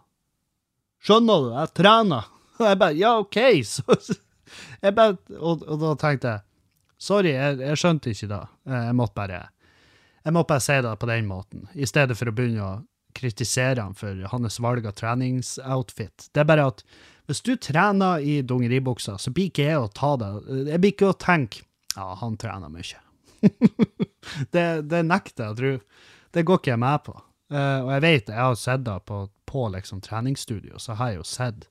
[1.02, 1.48] Skjønner du?
[1.56, 2.28] Jeg trener.
[2.60, 3.38] Og jeg bare Ja, OK.
[3.66, 3.82] Så,
[4.84, 6.46] jeg bare, og, og da tenkte jeg
[7.02, 8.44] Sorry, jeg, jeg skjønte ikke det.
[8.70, 9.40] Jeg måtte bare
[10.22, 12.74] jeg måtte bare si det på den måten, i stedet for å begynne å
[13.16, 16.28] kritisere han for hans valg av treningsoutfit.
[16.30, 16.84] Det er bare at
[17.30, 20.30] hvis du trener i dongeribuksa, så blir ikke jeg å ta det
[20.72, 21.62] Jeg blir ikke å tenke
[21.96, 23.00] ja, han trener mye.
[24.54, 25.72] det, det nekter jeg å tro.
[26.32, 27.16] Det går ikke jeg med på.
[27.52, 29.18] Uh, og jeg vet, jeg har sett det på,
[29.48, 31.66] på liksom treningsstudio, så har jeg jo sett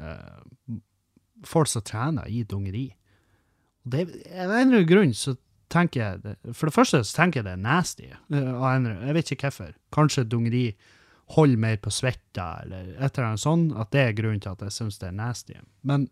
[0.00, 0.40] uh,
[1.44, 2.86] folk som trener i dungeri.
[3.84, 5.34] Det, av en eller annen grunn så
[5.72, 8.08] tenker jeg For det første så tenker jeg det er nasty.
[8.32, 8.64] Uh,
[9.04, 9.76] jeg vet ikke hvorfor.
[9.92, 10.64] Kanskje dungeri
[11.36, 13.74] holder mer på svetta, eller et eller annet sånt.
[13.78, 15.54] At det er grunnen til at jeg syns det er nasty.
[15.86, 16.08] Men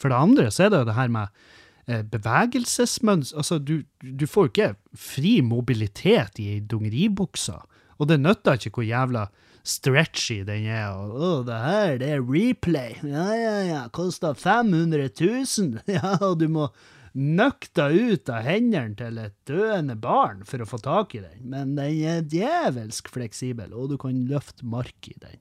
[0.00, 1.40] for det andre så er det jo det her med
[1.86, 7.56] eh, bevegelsesmønster Altså, du, du får jo ikke fri mobilitet i ei dungeribukse.
[7.96, 9.28] Og det nytter ikke hvor jævla
[9.66, 10.92] stretchy den er.
[10.94, 12.98] og å, det her, det er replay.
[13.06, 15.80] Ja, ja, ja, koster 500 000.
[15.96, 16.68] Ja, og du må
[17.16, 21.74] nøkta ut av hendene til et døende barn for å få tak i den, men
[21.78, 25.40] den er djevelsk fleksibel, og du kan løfte mark i den.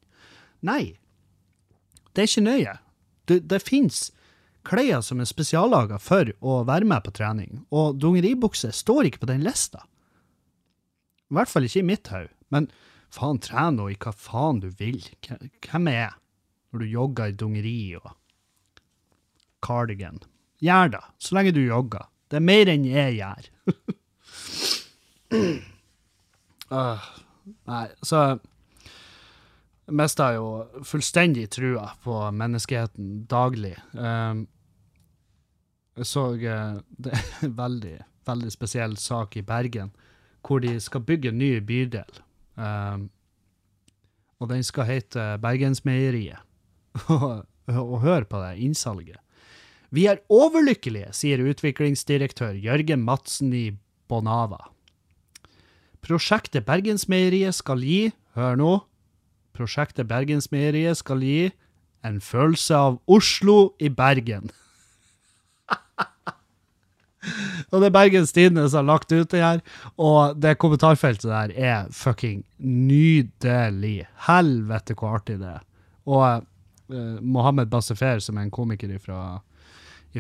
[0.66, 0.96] Nei,
[2.14, 2.78] det er ikke nøye.
[3.28, 4.08] Det, det fins
[4.66, 9.32] klær som er spesiallaga for å være med på trening, og dungeribukse står ikke på
[9.34, 9.84] den lista.
[11.30, 12.32] I hvert fall ikke i mitt hode.
[12.54, 12.70] Men
[13.14, 15.02] faen, tren nå i hva faen du vil.
[15.66, 16.14] Hvem er jeg
[16.72, 18.14] når du jogger i dungeri og
[19.66, 20.22] cardigan?
[20.64, 22.08] Gjør det, så lenge du jogger.
[22.32, 23.50] Det er mer enn jeg gjør.
[26.72, 27.06] uh,
[27.72, 28.22] nei, så
[29.94, 30.48] mista jo
[30.88, 33.76] fullstendig trua på menneskeheten daglig.
[33.94, 34.46] Um,
[35.96, 37.98] jeg så uh, det er en veldig,
[38.28, 39.94] veldig spesiell sak i Bergen,
[40.46, 42.24] hvor de skal bygge en ny bydel.
[42.56, 43.10] Um,
[44.40, 46.42] og den skal hete Bergensmeieriet.
[47.12, 49.20] og, hør på det innsalget.
[49.96, 53.70] Vi er overlykkelige, sier utviklingsdirektør Jørgen Madsen i
[54.12, 54.60] Bonava.
[56.04, 58.74] Prosjektet Bergensmeieriet skal gi, hør nå,
[59.56, 61.54] prosjektet Bergensmeieriet skal gi
[62.06, 64.52] en følelse av Oslo i Bergen.
[67.72, 69.64] og det er Bergens Tidende som har lagt ut det her,
[69.96, 74.10] og det kommentarfeltet der er fucking nydelig.
[74.28, 75.66] Helvete hvor artig det er.
[76.06, 79.40] Og uh, Mohammed Bassefer, som er en komiker fra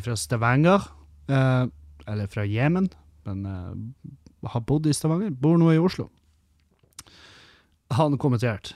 [0.02, 0.84] fra Stavanger,
[1.28, 1.66] eh,
[2.08, 2.89] eller fra Jemen,
[3.24, 6.10] men eh, har bodd i Stavanger, bor nå i Oslo.
[7.96, 8.76] Han kommenterte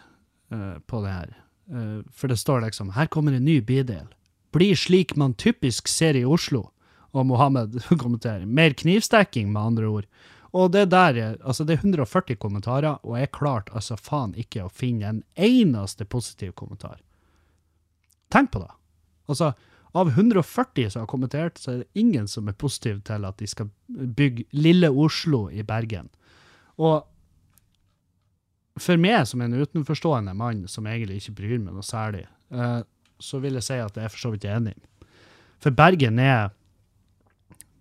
[0.51, 1.37] eh, på det her,
[1.73, 4.07] eh, for det står liksom her kommer en ny bydel.
[4.53, 6.69] Blir slik man typisk ser i Oslo.
[7.11, 10.09] Og Mohammed kommenterer mer knivstekking, med andre ord.
[10.51, 14.73] Og det der, altså det er 140 kommentarer, og jeg klarte altså faen ikke å
[14.73, 16.97] finne en eneste positiv kommentar.
[18.33, 18.71] Tenk på det.
[19.29, 19.51] Altså,
[19.91, 23.47] av 140 som har kommentert, så er det ingen som er positiv til at de
[23.49, 26.11] skal bygge Lille Oslo i Bergen.
[26.77, 27.07] Og
[28.79, 32.81] for meg som en utenforstående mann som egentlig ikke bryr meg noe særlig, uh,
[33.19, 34.77] så vil jeg si at jeg er for så vidt enig.
[35.59, 36.53] For Bergen er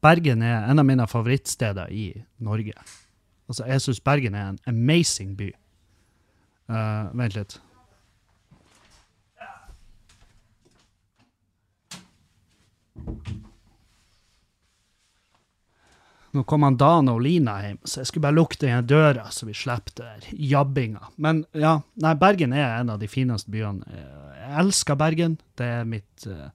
[0.02, 2.74] Bergen er en av mine favorittsteder i Norge.
[3.50, 5.48] Altså, jeg syns Bergen er en amazing by.
[6.70, 7.58] Uh, vent litt.
[16.38, 19.48] Nå kom han Dan og Lina hjem, så jeg skulle bare lukke den døra, så
[19.48, 21.08] vi slipper der jabbinga.
[21.16, 23.86] Men ja, nei, Bergen er en av de fineste byene.
[23.88, 25.38] Jeg elsker Bergen.
[25.58, 26.50] Det er mitt, uh,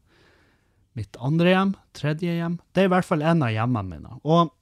[0.98, 1.74] mitt andre hjem.
[1.98, 2.60] Tredje hjem.
[2.72, 4.20] Det er i hvert fall en av hjemmene mine.
[4.24, 4.54] Og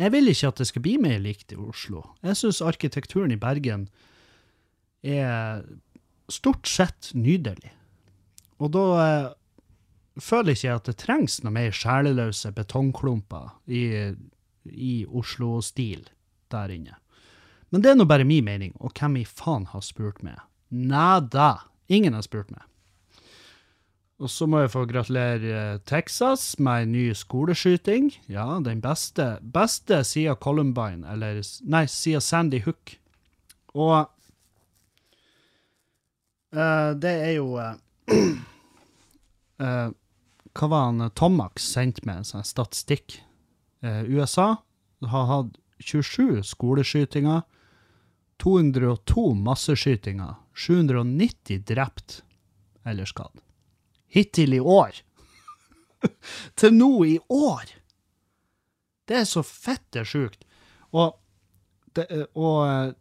[0.00, 2.06] jeg vil ikke at det skal bli mer likt i Oslo.
[2.24, 3.86] Jeg syns arkitekturen i Bergen
[5.04, 5.62] er
[6.32, 7.74] stort sett nydelig.
[8.62, 9.30] Og da uh,
[10.20, 13.84] føler ikke at det trengs noe mer sjeleløse betongklumper i,
[14.68, 16.08] i Oslo-stil
[16.52, 16.98] der inne.
[17.72, 20.36] Men det er nå bare min mening, og hvem i faen har spurt meg?
[20.68, 21.64] Nada.
[21.88, 22.66] Ingen har spurt meg.
[24.22, 28.12] Og så må jeg få gratulere eh, Texas med en ny skoleskyting.
[28.30, 32.94] Ja, den beste, beste siden Columbine, eller Nei, siden Sandy Hook.
[33.74, 34.06] Og
[36.54, 37.72] uh, det er jo uh,
[39.58, 39.88] eh,
[40.52, 43.20] Hva var han eh, Tomax sendte med en sånn statistikk?
[43.82, 44.56] Eh, USA
[45.12, 47.42] har hatt 27 skoleskytinger,
[48.42, 52.20] 202 masseskytinger, 790 drept
[52.86, 53.42] eller skadd.
[54.12, 54.98] Hittil i år.
[56.58, 57.78] Til nå i år!
[59.08, 60.44] Det er så fette sjukt.
[60.94, 61.16] Og,
[61.96, 62.06] det,
[62.38, 62.92] og eh,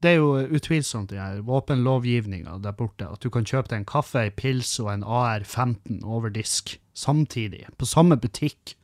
[0.00, 3.88] det er jo utvilsomt den her våpenlovgivninga der borte, at du kan kjøpe deg en
[3.88, 8.76] kaffe, en pils og en AR-15 over disk samtidig, på samme butikk.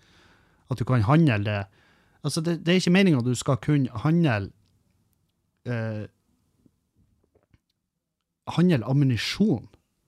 [0.69, 1.63] At du kan handle det.
[2.27, 4.51] Altså, det, det er ikke meninga du skal kunne handle
[5.65, 6.05] eh,
[8.47, 9.65] Handle ammunisjon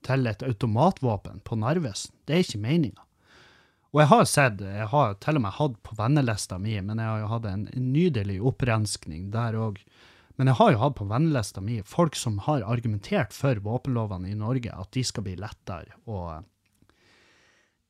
[0.06, 2.12] til et automatvåpen på Narvesen.
[2.22, 3.02] Det er ikke meninga.
[3.90, 7.08] Og jeg har sett, jeg har til og med hatt på vennelista mi, men jeg
[7.08, 9.80] har jo hatt en nydelig opprenskning der òg.
[10.38, 14.36] Men jeg har jo hatt på vennelista mi folk som har argumentert for våpenlovene i
[14.38, 15.96] Norge, at de skal bli lettere.
[16.06, 16.44] Og,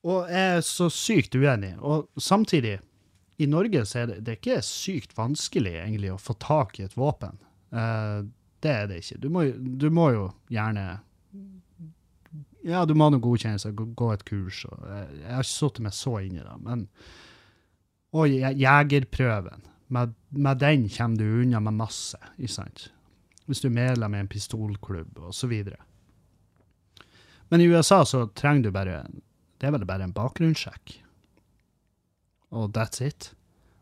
[0.08, 1.74] og jeg er så sykt uenig.
[1.84, 2.78] Og samtidig,
[3.38, 6.86] i Norge så er det, det er ikke sykt vanskelig egentlig å få tak i
[6.88, 7.36] et våpen.
[7.68, 8.24] Uh,
[8.64, 9.20] det er det ikke.
[9.22, 10.86] Du må, du må jo gjerne
[12.66, 14.64] Ja, du må ha noe godkjennelse, gå, et kurs.
[14.66, 16.88] Jeg har ikke sittet meg så inn i det, men
[18.16, 19.62] Og je- jegerprøven.
[19.88, 22.88] Med, med den kommer du unna med masse, ikke sant?
[23.48, 25.80] Hvis du er medlem i en pistolklubb, videre.
[27.48, 29.06] Men i USA så trenger du bare
[29.58, 30.98] Det er vel bare en bakgrunnssjekk.
[32.52, 33.32] Og that's it.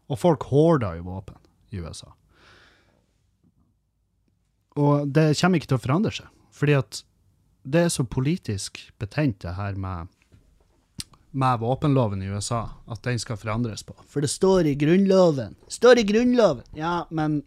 [0.09, 1.37] Og folk hoarder jo våpen
[1.71, 2.15] i USA.
[4.77, 6.31] Og det kommer ikke til å forandre seg.
[6.57, 7.03] Fordi at
[7.67, 10.09] det er så politisk betent, det her med,
[11.37, 13.95] med våpenloven i USA, at den skal forandres på.
[14.09, 15.57] For det står i Grunnloven.
[15.69, 16.65] Står i Grunnloven!
[16.73, 17.43] Ja, men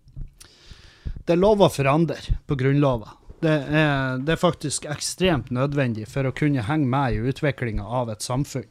[1.25, 3.15] det er lov å forandre på Grunnloven.
[3.41, 8.11] Det er, det er faktisk ekstremt nødvendig for å kunne henge med i utviklinga av
[8.13, 8.67] et samfunn.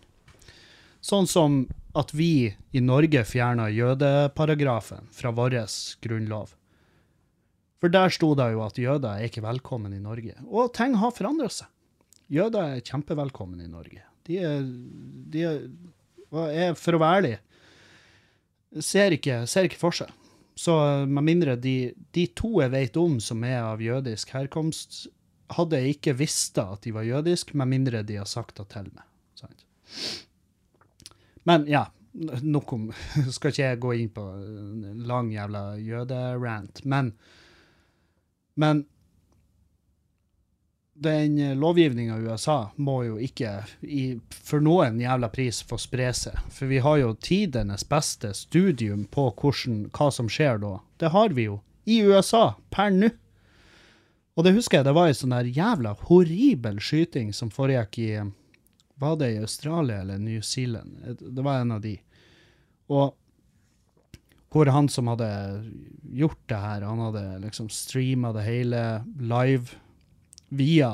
[1.01, 1.63] Sånn som
[1.99, 5.57] at vi i Norge fjerna jødeparagrafen fra vår
[6.05, 6.53] grunnlov.
[7.81, 10.37] For der sto det jo at jøder er ikke velkommen i Norge.
[10.47, 11.71] Og ting har forandra seg.
[12.29, 14.05] Jøder er kjempevelkommen i Norge.
[14.29, 14.65] De er,
[15.33, 17.35] de er, For å være ærlig,
[18.85, 20.13] ser ikke, ser ikke forskjell.
[20.59, 20.75] Så
[21.07, 25.07] med mindre de, de to jeg vet om som er av jødisk herkomst,
[25.55, 28.91] hadde jeg ikke visst at de var jødisk, med mindre de har sagt det til
[28.91, 29.07] meg.
[29.39, 29.65] Sant?
[31.49, 31.87] Men ja,
[32.43, 32.89] nok om
[33.35, 37.15] Skal ikke jeg gå inn på en lang jævla jøderant, men
[38.59, 38.87] Men
[41.01, 43.53] den lovgivninga i USA må jo ikke
[43.87, 46.35] i, for noen jævla pris få spre seg.
[46.51, 50.75] For vi har jo tidenes beste studium på hvordan, hva som skjer da.
[50.99, 53.13] Det har vi jo i USA per nå.
[54.39, 58.11] Og det husker jeg det var ei sånn der jævla horribel skyting som foregikk i
[58.99, 61.19] Var det i Australia eller New Zealand?
[61.19, 61.95] Det var en av de.
[62.91, 63.15] Og
[64.51, 65.29] hvor han som hadde
[66.17, 68.81] gjort det her, han hadde liksom streama det hele
[69.21, 69.79] live
[70.49, 70.91] via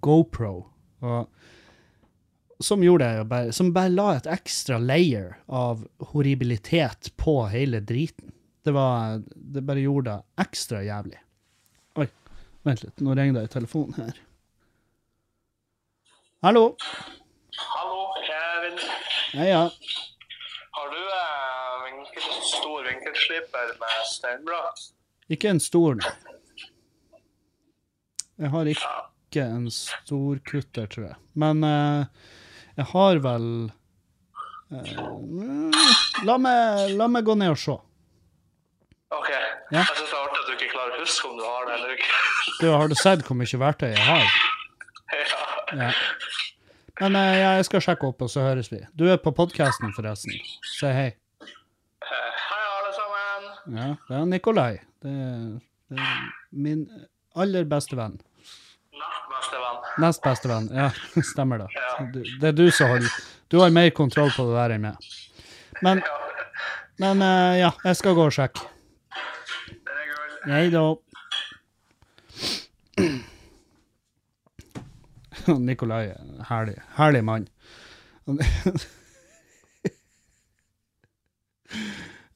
[0.00, 0.66] GoPro.
[1.04, 7.80] Og som gjorde det bare Som bare la et ekstra layer av horribilitet på hele
[7.80, 8.32] driten.
[8.64, 11.18] Det var Det bare gjorde det ekstra jævlig.
[12.00, 12.06] Oi,
[12.62, 14.22] vent litt, nå ringer det i telefonen her.
[16.44, 16.64] Hallo?
[17.56, 18.78] Hallo, Kevin.
[19.32, 19.62] Hei, ja.
[20.76, 24.82] Har du eh, vinkel, stor vinkelsliper med steinblad?
[25.32, 26.12] Ikke en stor, nei.
[28.40, 31.16] Jeg har ikke en stor kutter, tror jeg.
[31.38, 32.06] Men eh,
[32.78, 33.48] jeg har vel
[34.74, 34.94] eh,
[36.26, 37.76] la, meg, la meg gå ned og se.
[39.14, 39.30] OK.
[39.30, 39.82] Ja.
[39.84, 41.76] Jeg syns det er artig at du ikke klarer å huske om du har det
[41.78, 42.10] eller ikke.
[42.60, 44.26] Du, har du sett hvor mye verktøy jeg har?
[45.14, 45.42] ja.
[45.74, 45.90] Ja.
[47.00, 48.78] Men eh, jeg skal sjekke opp, og så høres vi.
[48.94, 50.36] Du er på podkasten, forresten.
[50.76, 51.08] Si hei.
[51.42, 53.48] Eh, Hei, alle sammen.
[53.78, 54.68] Ja, det er Nikolai.
[55.02, 55.48] Det er,
[55.90, 56.20] det er
[56.66, 56.84] min
[57.34, 58.18] aller beste venn.
[58.94, 59.78] Nest beste venn.
[60.04, 60.68] Nest beste venn.
[60.74, 60.88] Ja,
[61.32, 61.68] stemmer det.
[61.74, 61.80] Ja.
[62.40, 63.00] Det er du som har
[63.52, 64.96] Du har mer kontroll på det der enn meg.
[65.82, 66.20] Men, Ja,
[67.02, 68.60] men eh, ja, jeg skal gå og sjekke.
[70.46, 70.84] Hei da.
[75.68, 77.44] Nikolai er en herlig, herlig mann.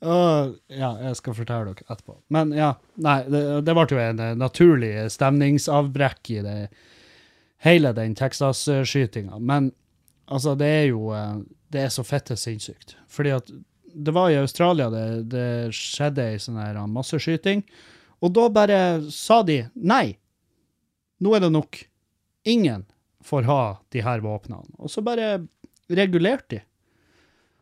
[0.00, 2.18] Åh, ja, jeg skal fortelle dere etterpå.
[2.30, 6.58] Men ja, nei, det, det ble jo en eh, naturlig stemningsavbrekk i det,
[7.66, 9.40] hele den Texas-skytinga.
[9.42, 9.72] Men
[10.30, 12.94] altså, det er jo eh, Det er så fette sinnssykt.
[13.12, 13.50] Fordi at
[13.98, 17.64] det var i Australia det, det skjedde ei sånn her masseskyting,
[18.24, 18.78] og da bare
[19.12, 20.16] sa de nei.
[21.20, 21.80] Nå er det nok.
[22.48, 22.86] Ingen
[23.26, 24.64] får ha de her våpnene.
[24.78, 25.42] Og så bare
[25.90, 26.62] regulerte de.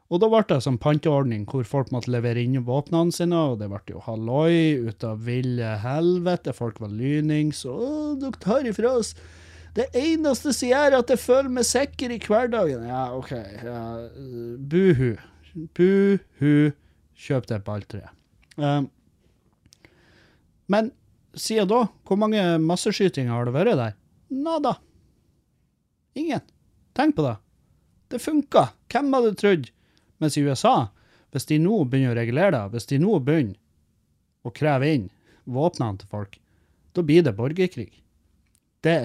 [0.06, 3.66] Og da ble det sånn panteordning hvor folk måtte levere inn våpnene sine, og det
[3.72, 9.16] ble jo halloi ut av ville helvete, folk var lynings, og dere tar ifra oss
[9.76, 12.86] det eneste som gjør at jeg føler meg sikker i hverdagen.
[12.88, 13.32] Ja, OK.
[13.60, 13.80] Ja,
[14.72, 15.16] buhu.
[15.76, 16.72] Buhu.
[17.16, 18.14] Kjøp det balltreet.
[18.56, 18.88] Um,
[20.72, 20.90] men
[21.36, 23.96] siden da, hvor mange masseskytinger har det vært der?
[24.32, 24.78] Nada.
[26.16, 26.40] Ingen.
[26.96, 27.36] Tenk på det.
[28.12, 28.70] Det funka.
[28.92, 29.68] Hvem hadde trodd?
[30.22, 30.88] Mens i USA,
[31.34, 35.08] hvis de nå begynner å regulere det, hvis de nå begynner å kreve inn
[35.44, 36.38] våpnene til folk,
[36.96, 37.90] da blir det borgerkrig.
[38.84, 38.96] Det,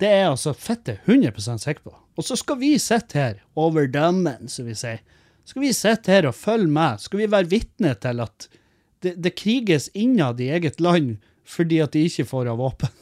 [0.00, 1.96] det er altså fette 100 sikker på.
[2.16, 5.02] Og så skal vi sitte her, over dammen, som vi sier.
[5.48, 7.00] Skal vi sitte her og følge med?
[7.02, 8.48] Skal vi være vitne til at
[9.02, 11.16] det, det kriges innad i eget land
[11.48, 12.92] fordi at de ikke får av våpen?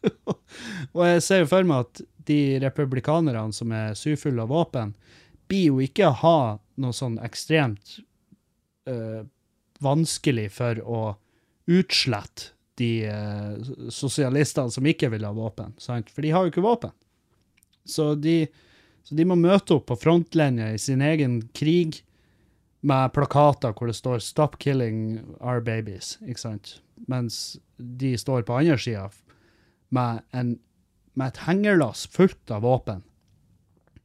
[0.96, 4.94] og jeg ser jo for meg at de republikanerne som er sufulle av våpen,
[5.50, 6.38] blir jo ikke å ha
[6.80, 7.98] noe sånn ekstremt
[8.88, 9.26] øh,
[9.82, 11.02] vanskelig for å
[11.70, 15.74] utslette de øh, sosialistene som ikke vil ha våpen.
[15.82, 16.10] Sant?
[16.14, 16.94] For de har jo ikke våpen.
[17.84, 18.44] Så de,
[19.04, 22.00] så de må møte opp på frontlinja i sin egen krig
[22.80, 26.80] med plakater hvor det står 'Stop killing our babies', ikke sant?
[27.08, 29.10] Mens de står på andre sida
[29.90, 33.02] med, med et hengerlass fullt av våpen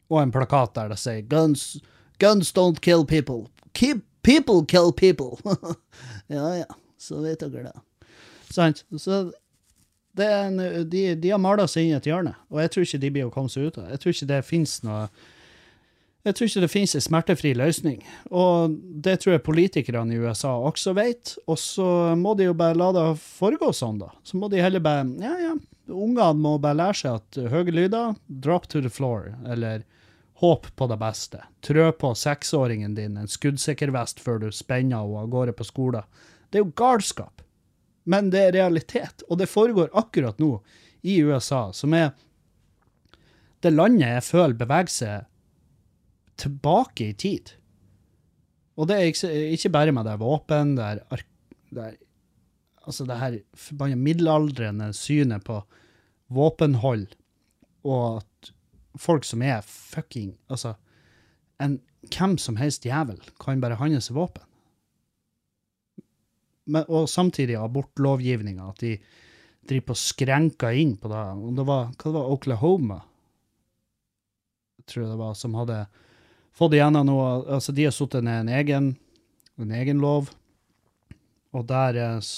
[0.09, 1.79] og en plakat der det sier guns,
[2.19, 3.49] 'Guns don't kill people.
[3.73, 5.37] Keep people kill people'.
[6.27, 8.07] ja ja, så vet dere det.
[8.49, 8.85] Sant?
[8.97, 9.31] Så
[10.15, 12.85] det er en, de, de har mala seg inn i et hjørne, og jeg tror
[12.87, 13.89] ikke de blir å komme seg ut av.
[13.91, 15.07] Jeg tror ikke det fins noe
[16.25, 17.99] jeg tror ikke det finnes en smertefri løsning.
[18.33, 18.73] Og
[19.05, 21.35] det tror jeg politikerne i USA også vet.
[21.45, 21.85] Og så
[22.17, 24.09] må de jo bare la det foregå sånn, da.
[24.25, 25.53] Så må de heller bare Ja, ja.
[25.85, 29.83] Ungene må bare lære seg at høye lyder, drop to the floor, eller
[30.41, 31.43] håp på det beste.
[31.63, 36.03] Trø på seksåringen din en skuddsikker vest før du spenner henne av gårde på skolen.
[36.49, 37.43] Det er jo galskap.
[38.05, 39.23] Men det er realitet.
[39.29, 40.59] Og det foregår akkurat nå
[41.05, 42.11] i USA, som er
[43.63, 45.29] det landet jeg føler beveger seg
[46.41, 47.55] tilbake i tid.
[48.75, 51.23] Og det er ikke, bare med det våpen, det er,
[51.71, 52.01] det er
[52.85, 55.55] Altså det her forbanna middelaldrende synet på
[56.29, 57.07] våpenhold,
[57.81, 58.51] og at
[58.99, 60.75] folk som er fucking Altså,
[61.59, 61.79] en
[62.13, 64.43] hvem som helst jævel kan bare handle seg våpen.
[66.65, 68.95] Men, og samtidig abortlovgivninga, at de
[69.65, 71.23] driver på og skrenker inn på det.
[71.41, 72.99] Og det var, hva det var Oklahoma,
[74.77, 75.79] jeg tror det var, som hadde
[76.53, 78.91] fått igjennom noe Altså, de har satt ned en egen,
[79.57, 80.29] en egen lov,
[81.55, 82.33] og der eh,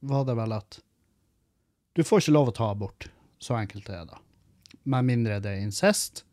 [0.00, 0.80] var det vel at
[1.92, 3.10] du får ikke lov å ta abort.
[3.42, 4.16] Så enkelt er det.
[4.84, 6.24] Med mindre det er incest,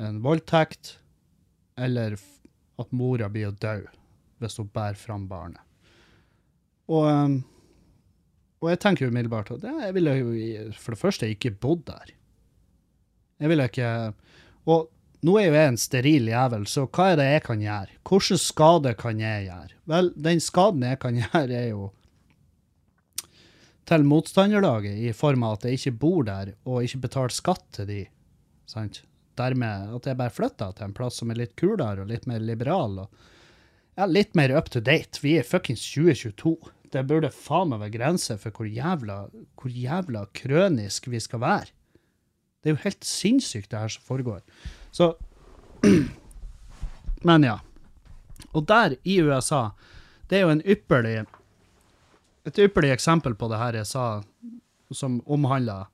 [0.00, 0.94] en voldtekt,
[1.76, 2.16] eller
[2.80, 3.80] at mora blir å dø
[4.40, 5.60] hvis hun bærer fram barnet.
[6.90, 7.36] Og,
[8.60, 10.30] og jeg tenker umiddelbart at jeg ville jo
[10.80, 12.14] for det første ikke bodd der.
[13.40, 13.90] Jeg ville ikke
[14.68, 14.88] Og
[15.24, 17.96] nå er jo jeg en steril jævel, så hva er det jeg kan gjøre?
[18.08, 19.74] Hvilken skade kan jeg gjøre?
[19.92, 21.90] Vel, den skaden jeg kan gjøre, er jo
[23.90, 27.88] til motstanderlaget, i form av at jeg ikke bor der og ikke betaler skatt til
[27.88, 28.00] de.
[28.70, 29.02] Sant?
[29.38, 32.42] Dermed at jeg bare flytter til en plass som er litt kulere og litt mer
[32.44, 33.00] liberal.
[33.02, 33.08] og
[33.98, 35.18] ja, litt mer up to date.
[35.24, 36.54] Vi er fuckings 2022.
[36.90, 39.24] Det burde faen meg være grenser for hvor jævla,
[39.58, 41.74] hvor jævla krønisk vi skal være.
[42.60, 44.40] Det er jo helt sinnssykt, det her som foregår.
[44.92, 45.14] Så
[47.26, 47.58] Men ja.
[48.54, 49.70] Og der, i USA,
[50.30, 51.24] det er jo en ypperlig
[52.48, 54.04] Et ypperlig eksempel på det her jeg sa,
[54.96, 55.88] som omhandler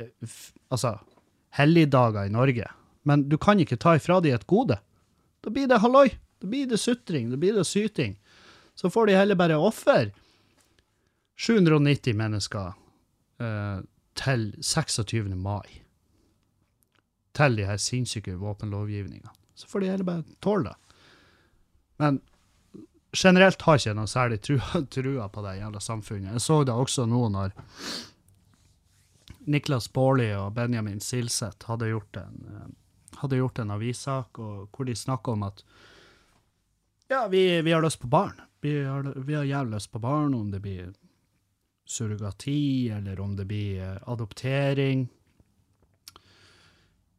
[0.00, 0.10] eh,
[0.68, 0.96] altså,
[1.58, 2.68] helligdager i Norge.
[3.06, 4.80] Men du kan ikke ta ifra de et gode.
[5.44, 6.08] Da blir det halloi.
[6.42, 8.16] Da blir det sutring, da blir det syting.
[8.74, 10.10] Så får de heller bare ofre
[11.40, 12.74] 790 mennesker
[13.40, 13.78] eh,
[14.16, 15.36] til 26.
[15.36, 15.82] mai.
[17.36, 19.32] Til de her sinnssyke våpenlovgivningene.
[19.56, 20.76] Så får de heller bare tåle det.
[21.96, 22.20] Men
[23.16, 26.36] generelt har ikke noe særlig trua, trua på det jævla samfunnet.
[26.36, 27.56] Jeg så det også nå når
[29.46, 32.70] Niklas Baarli og Benjamin Silseth hadde gjort en, eh,
[33.22, 35.62] hadde gjort en avissak hvor de snakka om at
[37.08, 38.40] ja, vi, vi har lyst på barn.
[38.60, 40.88] Vi har, vi har jævlig lyst på barn, om det blir
[41.86, 45.06] surrogati, eller om det blir eh, adoptering.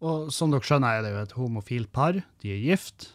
[0.04, 2.20] Og som dere skjønner, er det jo et homofilt par.
[2.44, 3.14] De er gift.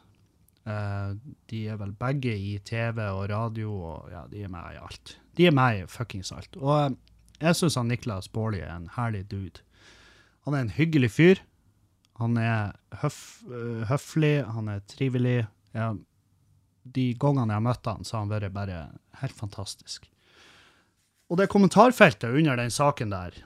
[0.62, 1.14] Eh,
[1.50, 5.16] de er vel begge i TV og radio, og ja, de er med i alt.
[5.38, 6.56] De er med i fuckings alt.
[6.60, 6.94] Og eh,
[7.42, 9.64] jeg syns Niklas Baarli er en herlig dude.
[10.46, 11.42] Han er en hyggelig fyr.
[12.20, 15.46] Han er høf, øh, høflig, han er trivelig.
[15.74, 15.92] Ja,
[16.82, 18.80] de gangene jeg har møtt han, så har han vært bare
[19.22, 20.06] helt fantastisk.
[21.30, 23.38] Og det kommentarfeltet under den saken der,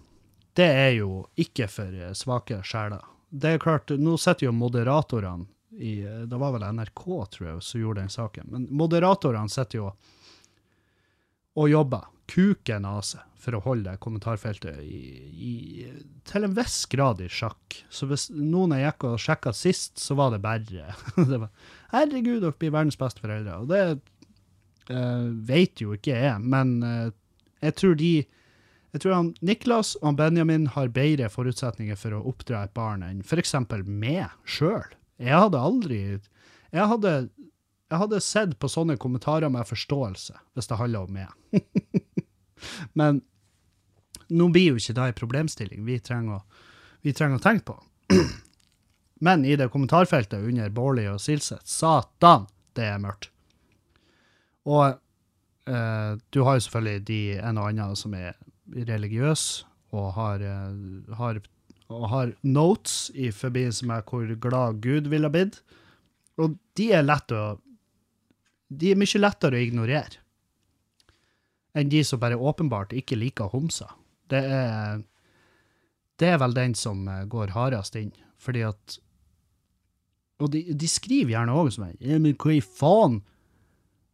[0.58, 3.04] det er jo ikke for eh, svake sjeler.
[3.30, 7.62] Det er klart, nå sitter jo moderatorene i Da Det var vel NRK, tror jeg,
[7.62, 8.52] som gjorde den saken.
[8.52, 9.88] Men moderatorene sitter jo
[11.56, 15.00] og jobber kuken av seg for å holde kommentarfeltet i,
[15.48, 15.52] i,
[16.26, 17.78] til en viss grad i sjakk.
[17.88, 20.90] Så hvis noen jeg gikk og sjekka sist, så var det bare
[21.30, 21.52] det var,
[21.94, 23.60] Herregud, dere blir verdens beste foreldre.
[23.62, 23.84] Og det
[24.90, 27.14] uh, vet jo ikke jeg, men uh,
[27.62, 28.14] jeg tror de
[28.94, 33.18] jeg tror han Niklas og Benjamin har bedre forutsetninger for å oppdra et barn enn
[33.20, 33.52] f.eks.
[33.84, 34.94] meg sjøl.
[35.22, 36.00] Jeg hadde aldri
[36.72, 37.12] Jeg hadde,
[37.90, 41.62] jeg hadde sett på sånne kommentarer med forståelse, hvis det handla om meg.
[42.98, 43.22] Men
[44.28, 46.66] nå blir jo ikke det en problemstilling vi trenger, å,
[47.06, 47.78] vi trenger å tenke på.
[49.26, 53.30] Men i det kommentarfeltet under Bårli og Silseth, satan, det er mørkt.
[54.66, 54.98] Og
[55.70, 58.34] eh, du har jo selvfølgelig de en og annen som er
[58.66, 59.64] religiøse
[59.96, 61.40] og har, eh, har,
[61.93, 65.61] og har notes i forbindelse med hvor glad Gud ville blitt.
[66.41, 67.57] Og de er lett å
[68.66, 70.18] De er mye lettere å ignorere
[71.76, 73.91] enn de som bare åpenbart ikke liker homser.
[74.32, 75.03] Det er,
[76.18, 78.97] det er vel den som eh, går hardest inn, fordi at
[80.41, 83.20] Og de, de skriver gjerne òg som ja, Men hva i faen?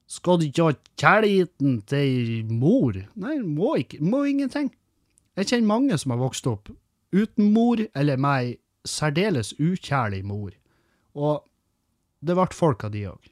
[0.06, 2.98] Skal du ikke ha kjærligheten til mor?
[3.14, 4.02] Nei, må ikke.
[4.04, 4.68] Må ingenting.
[5.38, 6.68] Jeg kjenner mange som har vokst opp
[7.12, 8.58] uten mor, eller med ei
[8.88, 10.50] særdeles ukjærlig mor.
[11.14, 11.44] Og
[12.20, 13.30] det ble folk av de òg.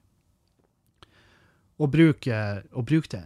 [1.80, 2.40] Og bruke,
[2.76, 3.24] og bruke det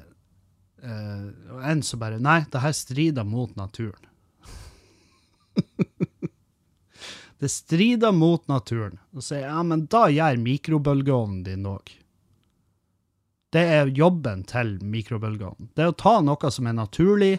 [0.84, 4.10] Eh, og en som bare Nei, det her strider mot naturen.
[7.40, 8.98] det strider mot naturen.
[9.16, 11.94] Og sier ja, men da gjør mikrobølgeovnen din òg.
[13.54, 15.70] Det er jobben til mikrobølgeovnen.
[15.72, 17.36] Det er å ta noe som er naturlig,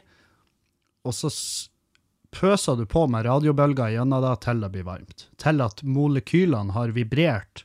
[1.06, 1.30] og så
[2.36, 5.28] pøser du på med radiobølger gjennom det til det blir varmt.
[5.42, 7.64] Til at molekylene har vibrert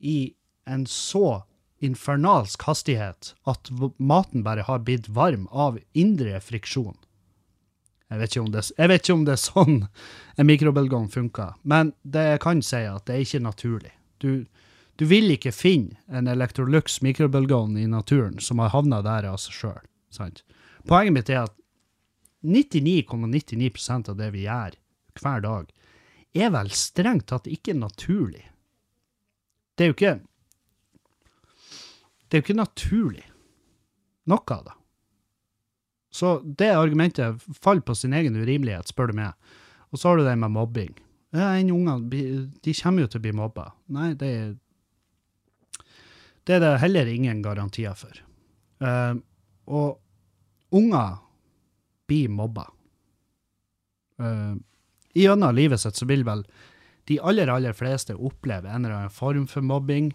[0.00, 0.34] i
[0.64, 1.44] en så
[1.84, 6.96] infernalsk hastighet at maten bare har blitt varm av indre friksjon.
[8.12, 9.78] Jeg vet det, jeg vet ikke om det er sånn
[10.38, 13.94] en mikrobølgeovn funker, men det jeg kan si at det er ikke naturlig.
[14.22, 14.44] Du,
[15.00, 19.58] du vil ikke finne en Electrolux mikrobølgeovn i naturen som har havna der av seg
[19.58, 19.84] sjøl.
[20.86, 21.56] Poenget mitt er at
[22.44, 24.76] 99,99% av det vi gjør
[25.20, 25.68] hver dag,
[26.34, 28.44] er vel strengt tatt ikke naturlig.
[29.74, 30.14] Det er jo ikke
[32.28, 33.24] Det er jo ikke naturlig,
[34.26, 34.72] noe av det.
[36.10, 39.34] Så det argumentet faller på sin egen urimelighet, spør du meg.
[39.92, 40.94] Og så har du det med mobbing.
[41.34, 43.68] En unger, de kommer jo til å bli mobba.
[43.94, 44.52] Nei, det er
[46.44, 48.18] det er det heller ingen garantier for.
[48.84, 49.14] Eh,
[49.64, 51.16] og unger
[52.10, 52.68] blir mobba.
[54.20, 54.54] Uh,
[55.14, 56.42] Gjennom livet sitt så vil vel
[57.06, 60.08] de aller, aller fleste oppleve en eller annen form for mobbing.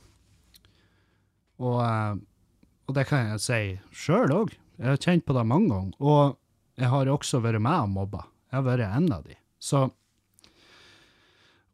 [1.60, 2.16] Og, eh,
[2.90, 3.60] og det kan jeg si
[3.96, 4.52] sjøl òg.
[4.80, 5.94] Jeg har kjent på det mange ganger.
[6.00, 6.36] Og
[6.80, 8.26] jeg har også vært med og mobba.
[8.50, 9.38] Jeg har vært en av de.
[9.60, 9.86] Så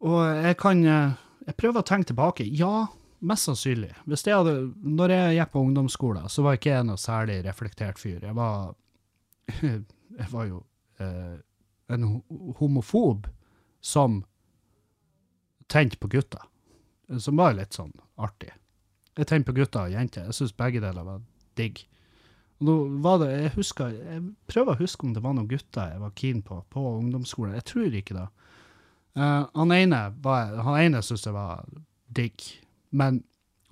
[0.06, 1.14] Og jeg kan eh,
[1.48, 2.46] Jeg prøver å tenke tilbake.
[2.46, 2.88] Ja,
[3.22, 3.94] mest sannsynlig.
[4.06, 8.02] Hvis jeg hadde, når jeg gikk på ungdomsskolen, så var ikke jeg noe særlig reflektert
[8.02, 8.20] fyr.
[8.26, 8.74] Jeg var
[10.16, 10.62] Jeg var jo
[11.04, 11.38] eh,
[11.92, 12.06] en
[12.60, 13.28] homofob
[13.82, 14.24] som
[15.68, 16.42] tente på gutter.
[17.20, 18.54] Som var litt sånn artig.
[19.16, 20.28] Jeg tente på gutter og jenter.
[20.28, 21.22] Jeg syns begge deler var
[21.60, 21.84] digg.
[22.60, 25.92] Og nå var det, jeg, husker, jeg prøver å huske om det var noen gutter
[25.92, 27.56] jeg var keen på på ungdomsskolen.
[27.60, 28.28] Jeg tror ikke det.
[29.16, 31.64] Uh, han ene, han ene syntes jeg var
[32.16, 32.48] digg,
[32.96, 33.22] men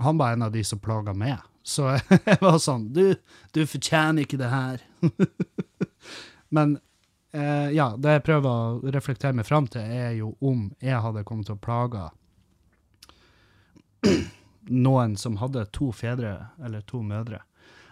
[0.03, 1.39] han var en av de som plaga meg.
[1.63, 1.93] Så
[2.27, 3.15] jeg var sånn Du,
[3.55, 4.83] du fortjener ikke det her.
[6.53, 6.75] men
[7.33, 11.25] eh, ja, det jeg prøver å reflektere meg fram til, er jo om jeg hadde
[11.27, 12.09] kommet til å plage
[14.85, 17.41] noen som hadde to fedre eller to mødre.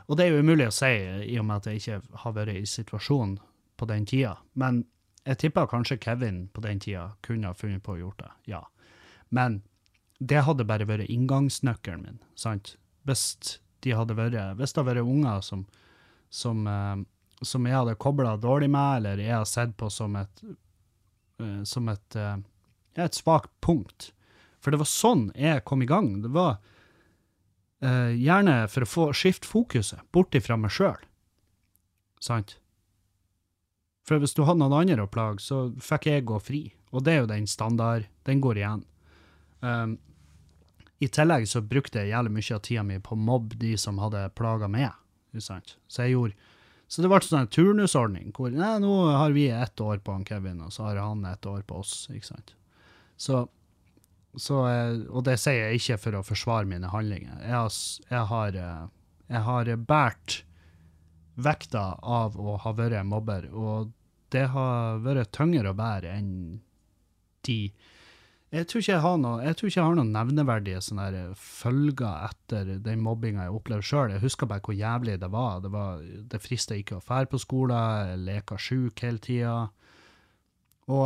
[0.07, 2.59] Og det er jo umulig å si, i og med at jeg ikke har vært
[2.59, 3.37] i situasjonen
[3.79, 4.35] på den tida.
[4.53, 4.83] Men
[5.25, 8.61] jeg tipper kanskje Kevin på den tida kunne ha funnet på å gjort det, ja.
[9.29, 9.61] Men
[10.19, 12.75] det hadde bare vært inngangsnøkkelen min, sant?
[13.07, 13.23] Hvis
[13.81, 15.63] de hadde vært, hvis det hadde vært unger som,
[16.29, 17.01] som, eh,
[17.41, 20.43] som jeg hadde kobla dårlig med, eller jeg har sett på som et,
[21.41, 22.37] uh, som et, uh,
[22.95, 24.11] et svakt punkt.
[24.61, 26.13] For det var sånn jeg kom i gang.
[26.21, 26.59] Det var
[27.81, 31.01] uh, gjerne for å få skifte fokuset bort ifra meg sjøl.
[32.21, 32.57] Sant?
[34.05, 36.61] For hvis du hadde noen andre å plage, så fikk jeg gå fri.
[36.91, 38.07] Og det er jo den standard.
[38.27, 38.85] Den går igjen.
[39.61, 39.97] Um,
[41.01, 44.01] I tillegg så brukte jeg jævlig mye av tida mi på å mobbe de som
[44.01, 44.91] hadde plaga meg.
[45.39, 45.77] Sant?
[45.87, 46.50] Så jeg gjorde
[46.91, 50.25] Så det ble sånn en turnusordning hvor nei, nå har vi ett år på han
[50.27, 51.93] Kevin, og så har han ett år på oss.
[52.11, 52.51] Ikke sant?
[53.15, 53.45] Så,
[54.35, 57.37] så eh, Og det sier jeg ikke for å forsvare mine handlinger.
[57.45, 57.77] Jeg har,
[58.11, 58.83] jeg har, eh,
[59.31, 60.41] jeg har båret
[61.41, 63.93] vekta av å ha vært mobber, og
[64.35, 66.33] det har vært tyngre å bære enn
[67.47, 67.59] de
[68.51, 71.35] jeg tror ikke jeg har noe, jeg tror ikke jeg har noen nevneverdige sånne her
[71.39, 74.11] følger etter den mobbinga jeg opplevde sjøl.
[74.11, 75.61] Jeg husker bare hvor jævlig det var.
[75.63, 76.01] Det, var,
[76.33, 77.77] det frista ikke å fære på skolen,
[78.11, 79.55] jeg leka sjuk hele tida.
[80.91, 81.05] Og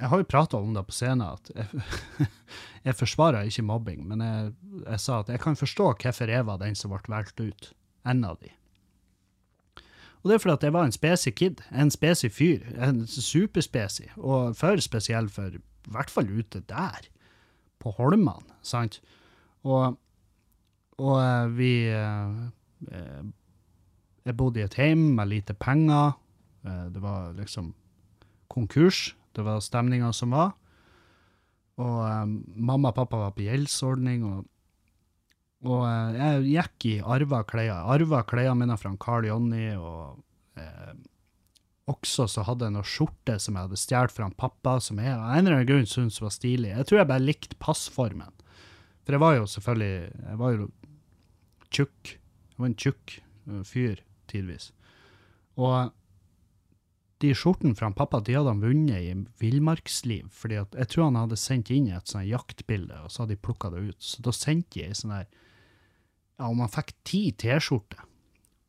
[0.00, 2.28] jeg har jo prata om det på scenen, at jeg,
[2.88, 4.52] jeg forsvarer ikke mobbing, men jeg,
[4.82, 7.70] jeg sa at jeg kan forstå hvorfor jeg var den som ble valgt ut.
[8.06, 8.50] En av de.
[10.22, 14.08] Og det er fordi at jeg var en spesi kid, en spesi fyr, en superspesi,
[14.16, 15.54] og for spesiell for
[15.86, 17.06] i hvert fall ute der,
[17.82, 19.00] på Holmene, sant?
[19.66, 19.96] Og,
[20.98, 22.38] og eh, vi eh,
[22.90, 23.24] eh,
[24.26, 26.16] Jeg bodde i et hjem med lite penger,
[26.66, 27.72] eh, det var liksom
[28.50, 30.54] konkurs, det var stemninga som var,
[31.76, 32.26] og eh,
[32.56, 34.44] mamma og pappa var på gjeldsordning, og
[35.66, 35.82] og
[36.14, 37.88] jeg gikk i arva klær.
[37.90, 40.20] Arva klærne mine fra Carl Jonny, og
[41.90, 45.28] også så hadde jeg noen skjorte som jeg hadde stjålet fra pappa, som jeg av
[45.30, 46.72] en eller annen grunn syntes var stilig.
[46.72, 48.32] Jeg tror jeg bare likte passformen.
[49.06, 49.92] For jeg var jo selvfølgelig
[50.26, 50.66] Jeg var jo
[51.70, 52.16] tjukk.
[52.16, 54.72] Jeg var en tjukk eh, fyr, tidvis.
[55.56, 55.92] Og
[57.22, 61.20] de skjortene fra pappa de hadde han vunnet i villmarksliv, fordi at jeg tror han
[61.22, 64.00] hadde sendt inn et sånt jaktbilde, og så hadde de plukka det ut.
[64.02, 65.28] Så da sendte jeg sånn der
[66.36, 68.02] Ja, om han fikk ti T-skjorter.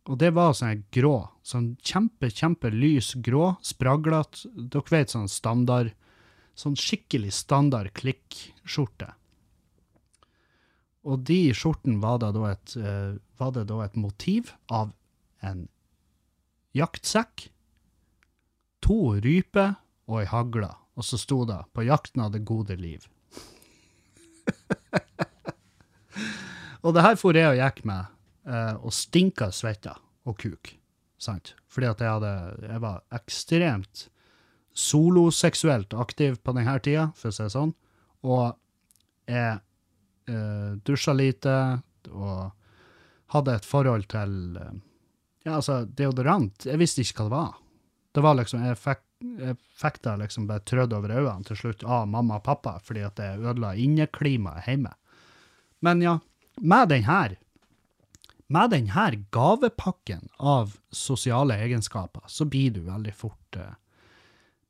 [0.08, 5.92] Og det var sånn grå, sånn kjempe, kjempe lys grå, spraglete, dere vet sånn standard,
[6.56, 9.10] sånn skikkelig standard klikk-skjorte.
[11.08, 14.94] Og de skjortene var eh, var det da et motiv av
[15.44, 15.68] en
[16.76, 17.50] jaktsekk,
[18.84, 19.76] to ryper
[20.08, 23.08] og ei hagle, og så sto det 'På jakten av det gode liv'.
[26.84, 28.06] og det her for jeg og gikk med,
[28.48, 29.92] og stinka svette
[30.24, 30.70] og kuk,
[31.20, 31.52] sant?
[31.68, 32.34] Fordi at jeg, hadde,
[32.64, 34.06] jeg var ekstremt
[34.78, 37.74] soloseksuelt aktiv på denne tida, for å si det sånn,
[38.28, 38.46] og
[39.28, 39.58] jeg
[40.30, 41.56] eh, dusja lite,
[42.14, 42.52] og
[43.34, 44.76] hadde et forhold til eh,
[45.48, 46.68] ja, altså, deodorant.
[46.68, 47.58] Jeg visste ikke hva det var.
[48.18, 49.04] Det var liksom, jeg fikk,
[49.42, 53.04] jeg fikk det liksom bare trødd over øynene til slutt av mamma og pappa, fordi
[53.08, 54.94] at det ødela inneklimaet hjemme.
[55.86, 56.18] Men ja,
[56.58, 57.38] med den her,
[58.48, 63.76] med denne gavepakken av sosiale egenskaper, så blir du veldig fort, uh,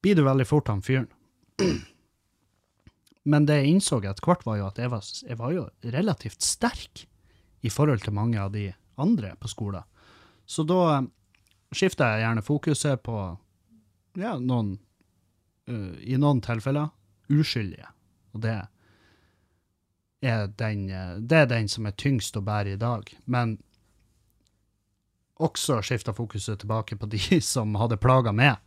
[0.01, 1.09] blir du veldig fort han fyren.
[3.31, 6.45] Men det jeg innså etter hvert var jo at jeg var, jeg var jo relativt
[6.45, 7.05] sterk
[7.61, 9.85] i forhold til mange av de andre på skolen.
[10.47, 11.03] Så da
[11.75, 13.17] skifter jeg gjerne fokuset på
[14.17, 14.77] ja, noen
[15.69, 16.89] uh, I noen tilfeller
[17.29, 17.91] uskyldige.
[18.33, 18.55] Og det
[20.25, 20.87] er den,
[21.29, 23.11] det er den som er tyngst å bære i dag.
[23.29, 23.57] Men
[25.43, 28.57] også skifta fokuset tilbake på de som hadde plaga meg,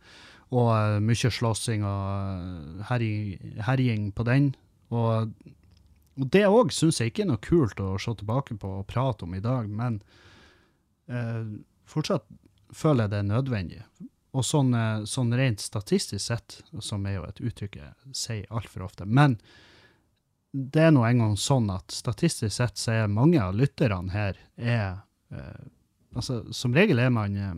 [0.51, 4.53] og øh, mye slåssing og øh, herjing, på den.
[4.91, 5.31] Og,
[6.19, 9.23] og det òg syns jeg ikke er noe kult å se tilbake på og prate
[9.27, 10.01] om i dag, men
[11.07, 11.45] eh,
[11.87, 12.27] fortsatt
[12.75, 13.81] føler jeg det er nødvendig.
[14.35, 18.87] Og sånn, eh, sånn rent statistisk sett, som er jo et uttrykk jeg sier altfor
[18.87, 19.37] ofte, men
[20.51, 24.99] det er nå engang sånn at statistisk sett så er mange av lytterne her er
[25.31, 25.61] eh,
[26.15, 27.53] Altså, som regel er man eh,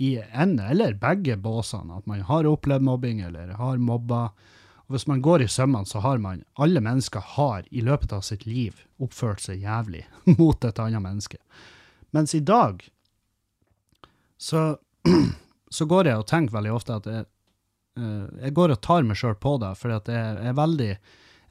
[0.00, 4.30] i en eller begge båsene, at man har opplevd mobbing eller har mobba.
[4.86, 8.24] Og hvis man går i sømmene, så har man Alle mennesker har i løpet av
[8.26, 10.06] sitt liv oppført seg jævlig
[10.38, 11.38] mot et annet menneske.
[12.16, 12.80] Mens i dag
[14.40, 14.78] så,
[15.76, 17.28] så går jeg og tenker veldig ofte at jeg,
[18.00, 20.94] eh, jeg går og tar meg sjøl på det, for jeg er veldig,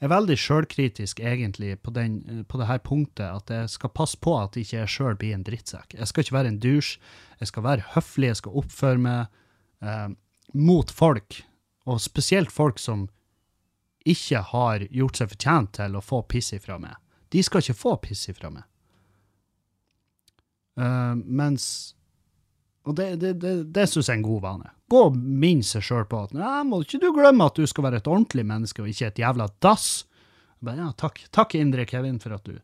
[0.00, 4.32] er veldig sjølkritisk egentlig på, den, på det her punktet, at jeg skal passe på
[4.38, 5.94] at ikke jeg sjøl blir en drittsekk.
[5.98, 6.96] Jeg skal ikke være en douche,
[7.40, 9.20] jeg skal være høflig, jeg skal oppføre meg
[9.84, 10.08] eh,
[10.56, 11.42] mot folk,
[11.84, 13.08] og spesielt folk som
[14.08, 16.96] ikke har gjort seg fortjent til å få piss ifra meg.
[17.30, 18.64] De skal ikke få piss ifra meg.
[20.80, 21.66] Eh, mens
[22.88, 24.70] Og det, det, det, det syns jeg er en god vane.
[24.90, 27.86] Gå og minn seg sjøl på at nei, må ikke du glemme at du skal
[27.86, 29.88] være et ordentlig menneske, og ikke et jævla dass.
[30.64, 32.56] Bare, ja, takk, takk, Indre Kevin, for at du,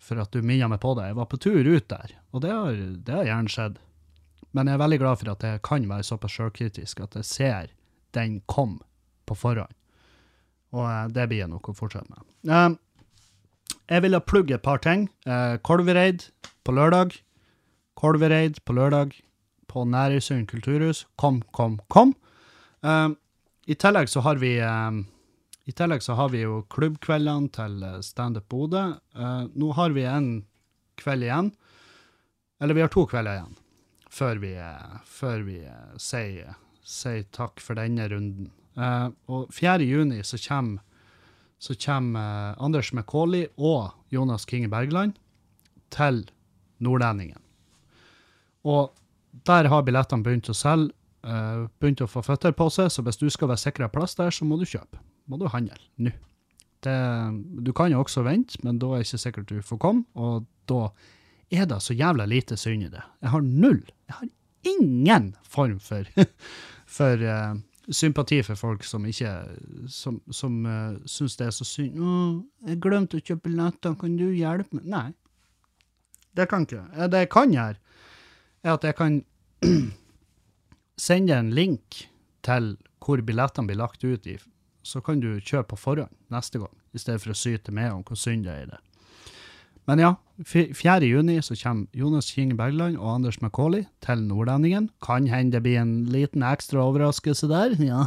[0.00, 1.08] for at du minna meg på det.
[1.10, 3.80] Jeg var på tur ut der, og det har, det har gjerne skjedd.
[4.56, 7.74] Men jeg er veldig glad for at jeg kan være såpass sjølkritisk at jeg ser
[8.16, 8.80] den kom
[9.30, 9.72] på forhånd.
[10.74, 12.22] Og eh, det blir jeg nok å fortsette med.
[12.50, 15.08] Eh, jeg ville plugge et par ting.
[15.26, 16.28] Eh, Kolvereid
[16.66, 17.16] på lørdag.
[17.98, 19.16] Kolvereid på lørdag
[19.70, 21.06] på Nærøysund kulturhus.
[21.20, 22.12] Kom, kom, kom.
[22.82, 23.08] Eh,
[23.70, 25.00] I tillegg så har vi eh,
[25.70, 28.88] i tillegg så har vi jo klubbkveldene til eh, Standup Bodø.
[29.14, 30.30] Uh, nå har vi en
[30.98, 31.52] kveld igjen.
[32.60, 33.56] Eller vi har to kvelder igjen
[34.10, 38.50] før vi, eh, før vi eh, sier, sier takk for denne runden.
[39.30, 39.84] Og 4.
[39.84, 40.82] juni så kommer,
[41.62, 45.18] så kommer Anders McCauley og Jonas Kinge Bergland
[45.94, 46.22] til
[46.82, 47.38] Nordlendingen.
[48.64, 48.90] Og
[49.46, 50.92] der har billettene begynt å selge,
[51.24, 54.30] eh, begynt å få føtter på seg, så hvis du skal være sikra plass der,
[54.30, 55.00] så må du kjøpe.
[55.30, 56.12] Må du handle nå.
[56.80, 60.46] Du kan jo også vente, men da er det ikke sikkert du får komme, og
[60.70, 60.86] da
[61.52, 63.02] er det så jævla lite synd i det.
[63.20, 63.82] Jeg har null.
[64.08, 64.28] Jeg har
[64.70, 66.08] ingen form for,
[66.98, 67.58] for uh,
[67.90, 69.32] sympati for folk som ikke
[69.88, 71.98] som, som uh, syns det er så synd.
[72.00, 72.16] 'Å,
[72.70, 75.08] jeg glemte å kjøpe billetter, kan du hjelpe meg?' Nei.
[76.36, 76.84] Det kan ikke.
[76.94, 77.76] Eh, Det jeg gjøre,
[78.64, 79.20] er at jeg kan
[81.00, 82.04] sende en link
[82.44, 84.36] til hvor billettene blir lagt ut i,
[84.84, 88.02] så kan du kjøpe på forhånd neste gang, i stedet for å syte med om
[88.06, 88.80] hvor synd det er i det.
[89.88, 90.10] Men ja,
[90.44, 91.08] f- 4.
[91.08, 94.90] juni så kommer Jonas Kinge Bergland og Anders McCauley til Nordlendingen.
[95.02, 98.04] Kan hende det blir en liten ekstra overraskelse der, ja,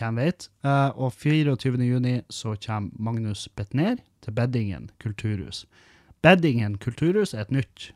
[0.00, 0.48] hvem vet.
[0.64, 1.76] Eh, og 24.
[1.86, 5.66] juni så kommer Magnus Betnér til Beddingen kulturhus.
[6.24, 7.90] Beddingen kulturhus er et nytt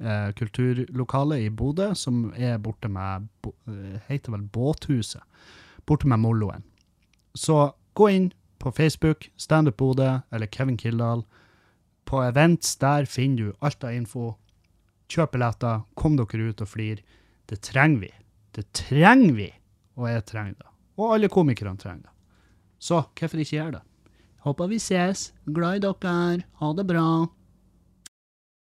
[0.00, 3.28] eh, kulturlokale i Bodø, som er borte med,
[3.66, 5.22] eh, heter vel Båthuset,
[5.86, 6.62] borte med Molloen.
[7.34, 11.24] Så gå inn på Facebook, Standup Bodø eller Kevin Kildahl.
[12.04, 14.36] På events der finner du alt av info.
[15.08, 17.02] Kjøp billetter, kom dere ut og flir.
[17.46, 18.10] Det trenger vi.
[18.52, 19.48] Det trenger vi!
[19.96, 20.68] Og jeg trenger det.
[21.00, 22.12] Og alle komikerne trenger det.
[22.82, 23.82] Så hvorfor ikke gjøre det?
[24.42, 25.30] Håper vi ses.
[25.46, 26.42] Glad i dere.
[26.60, 27.06] Ha det bra.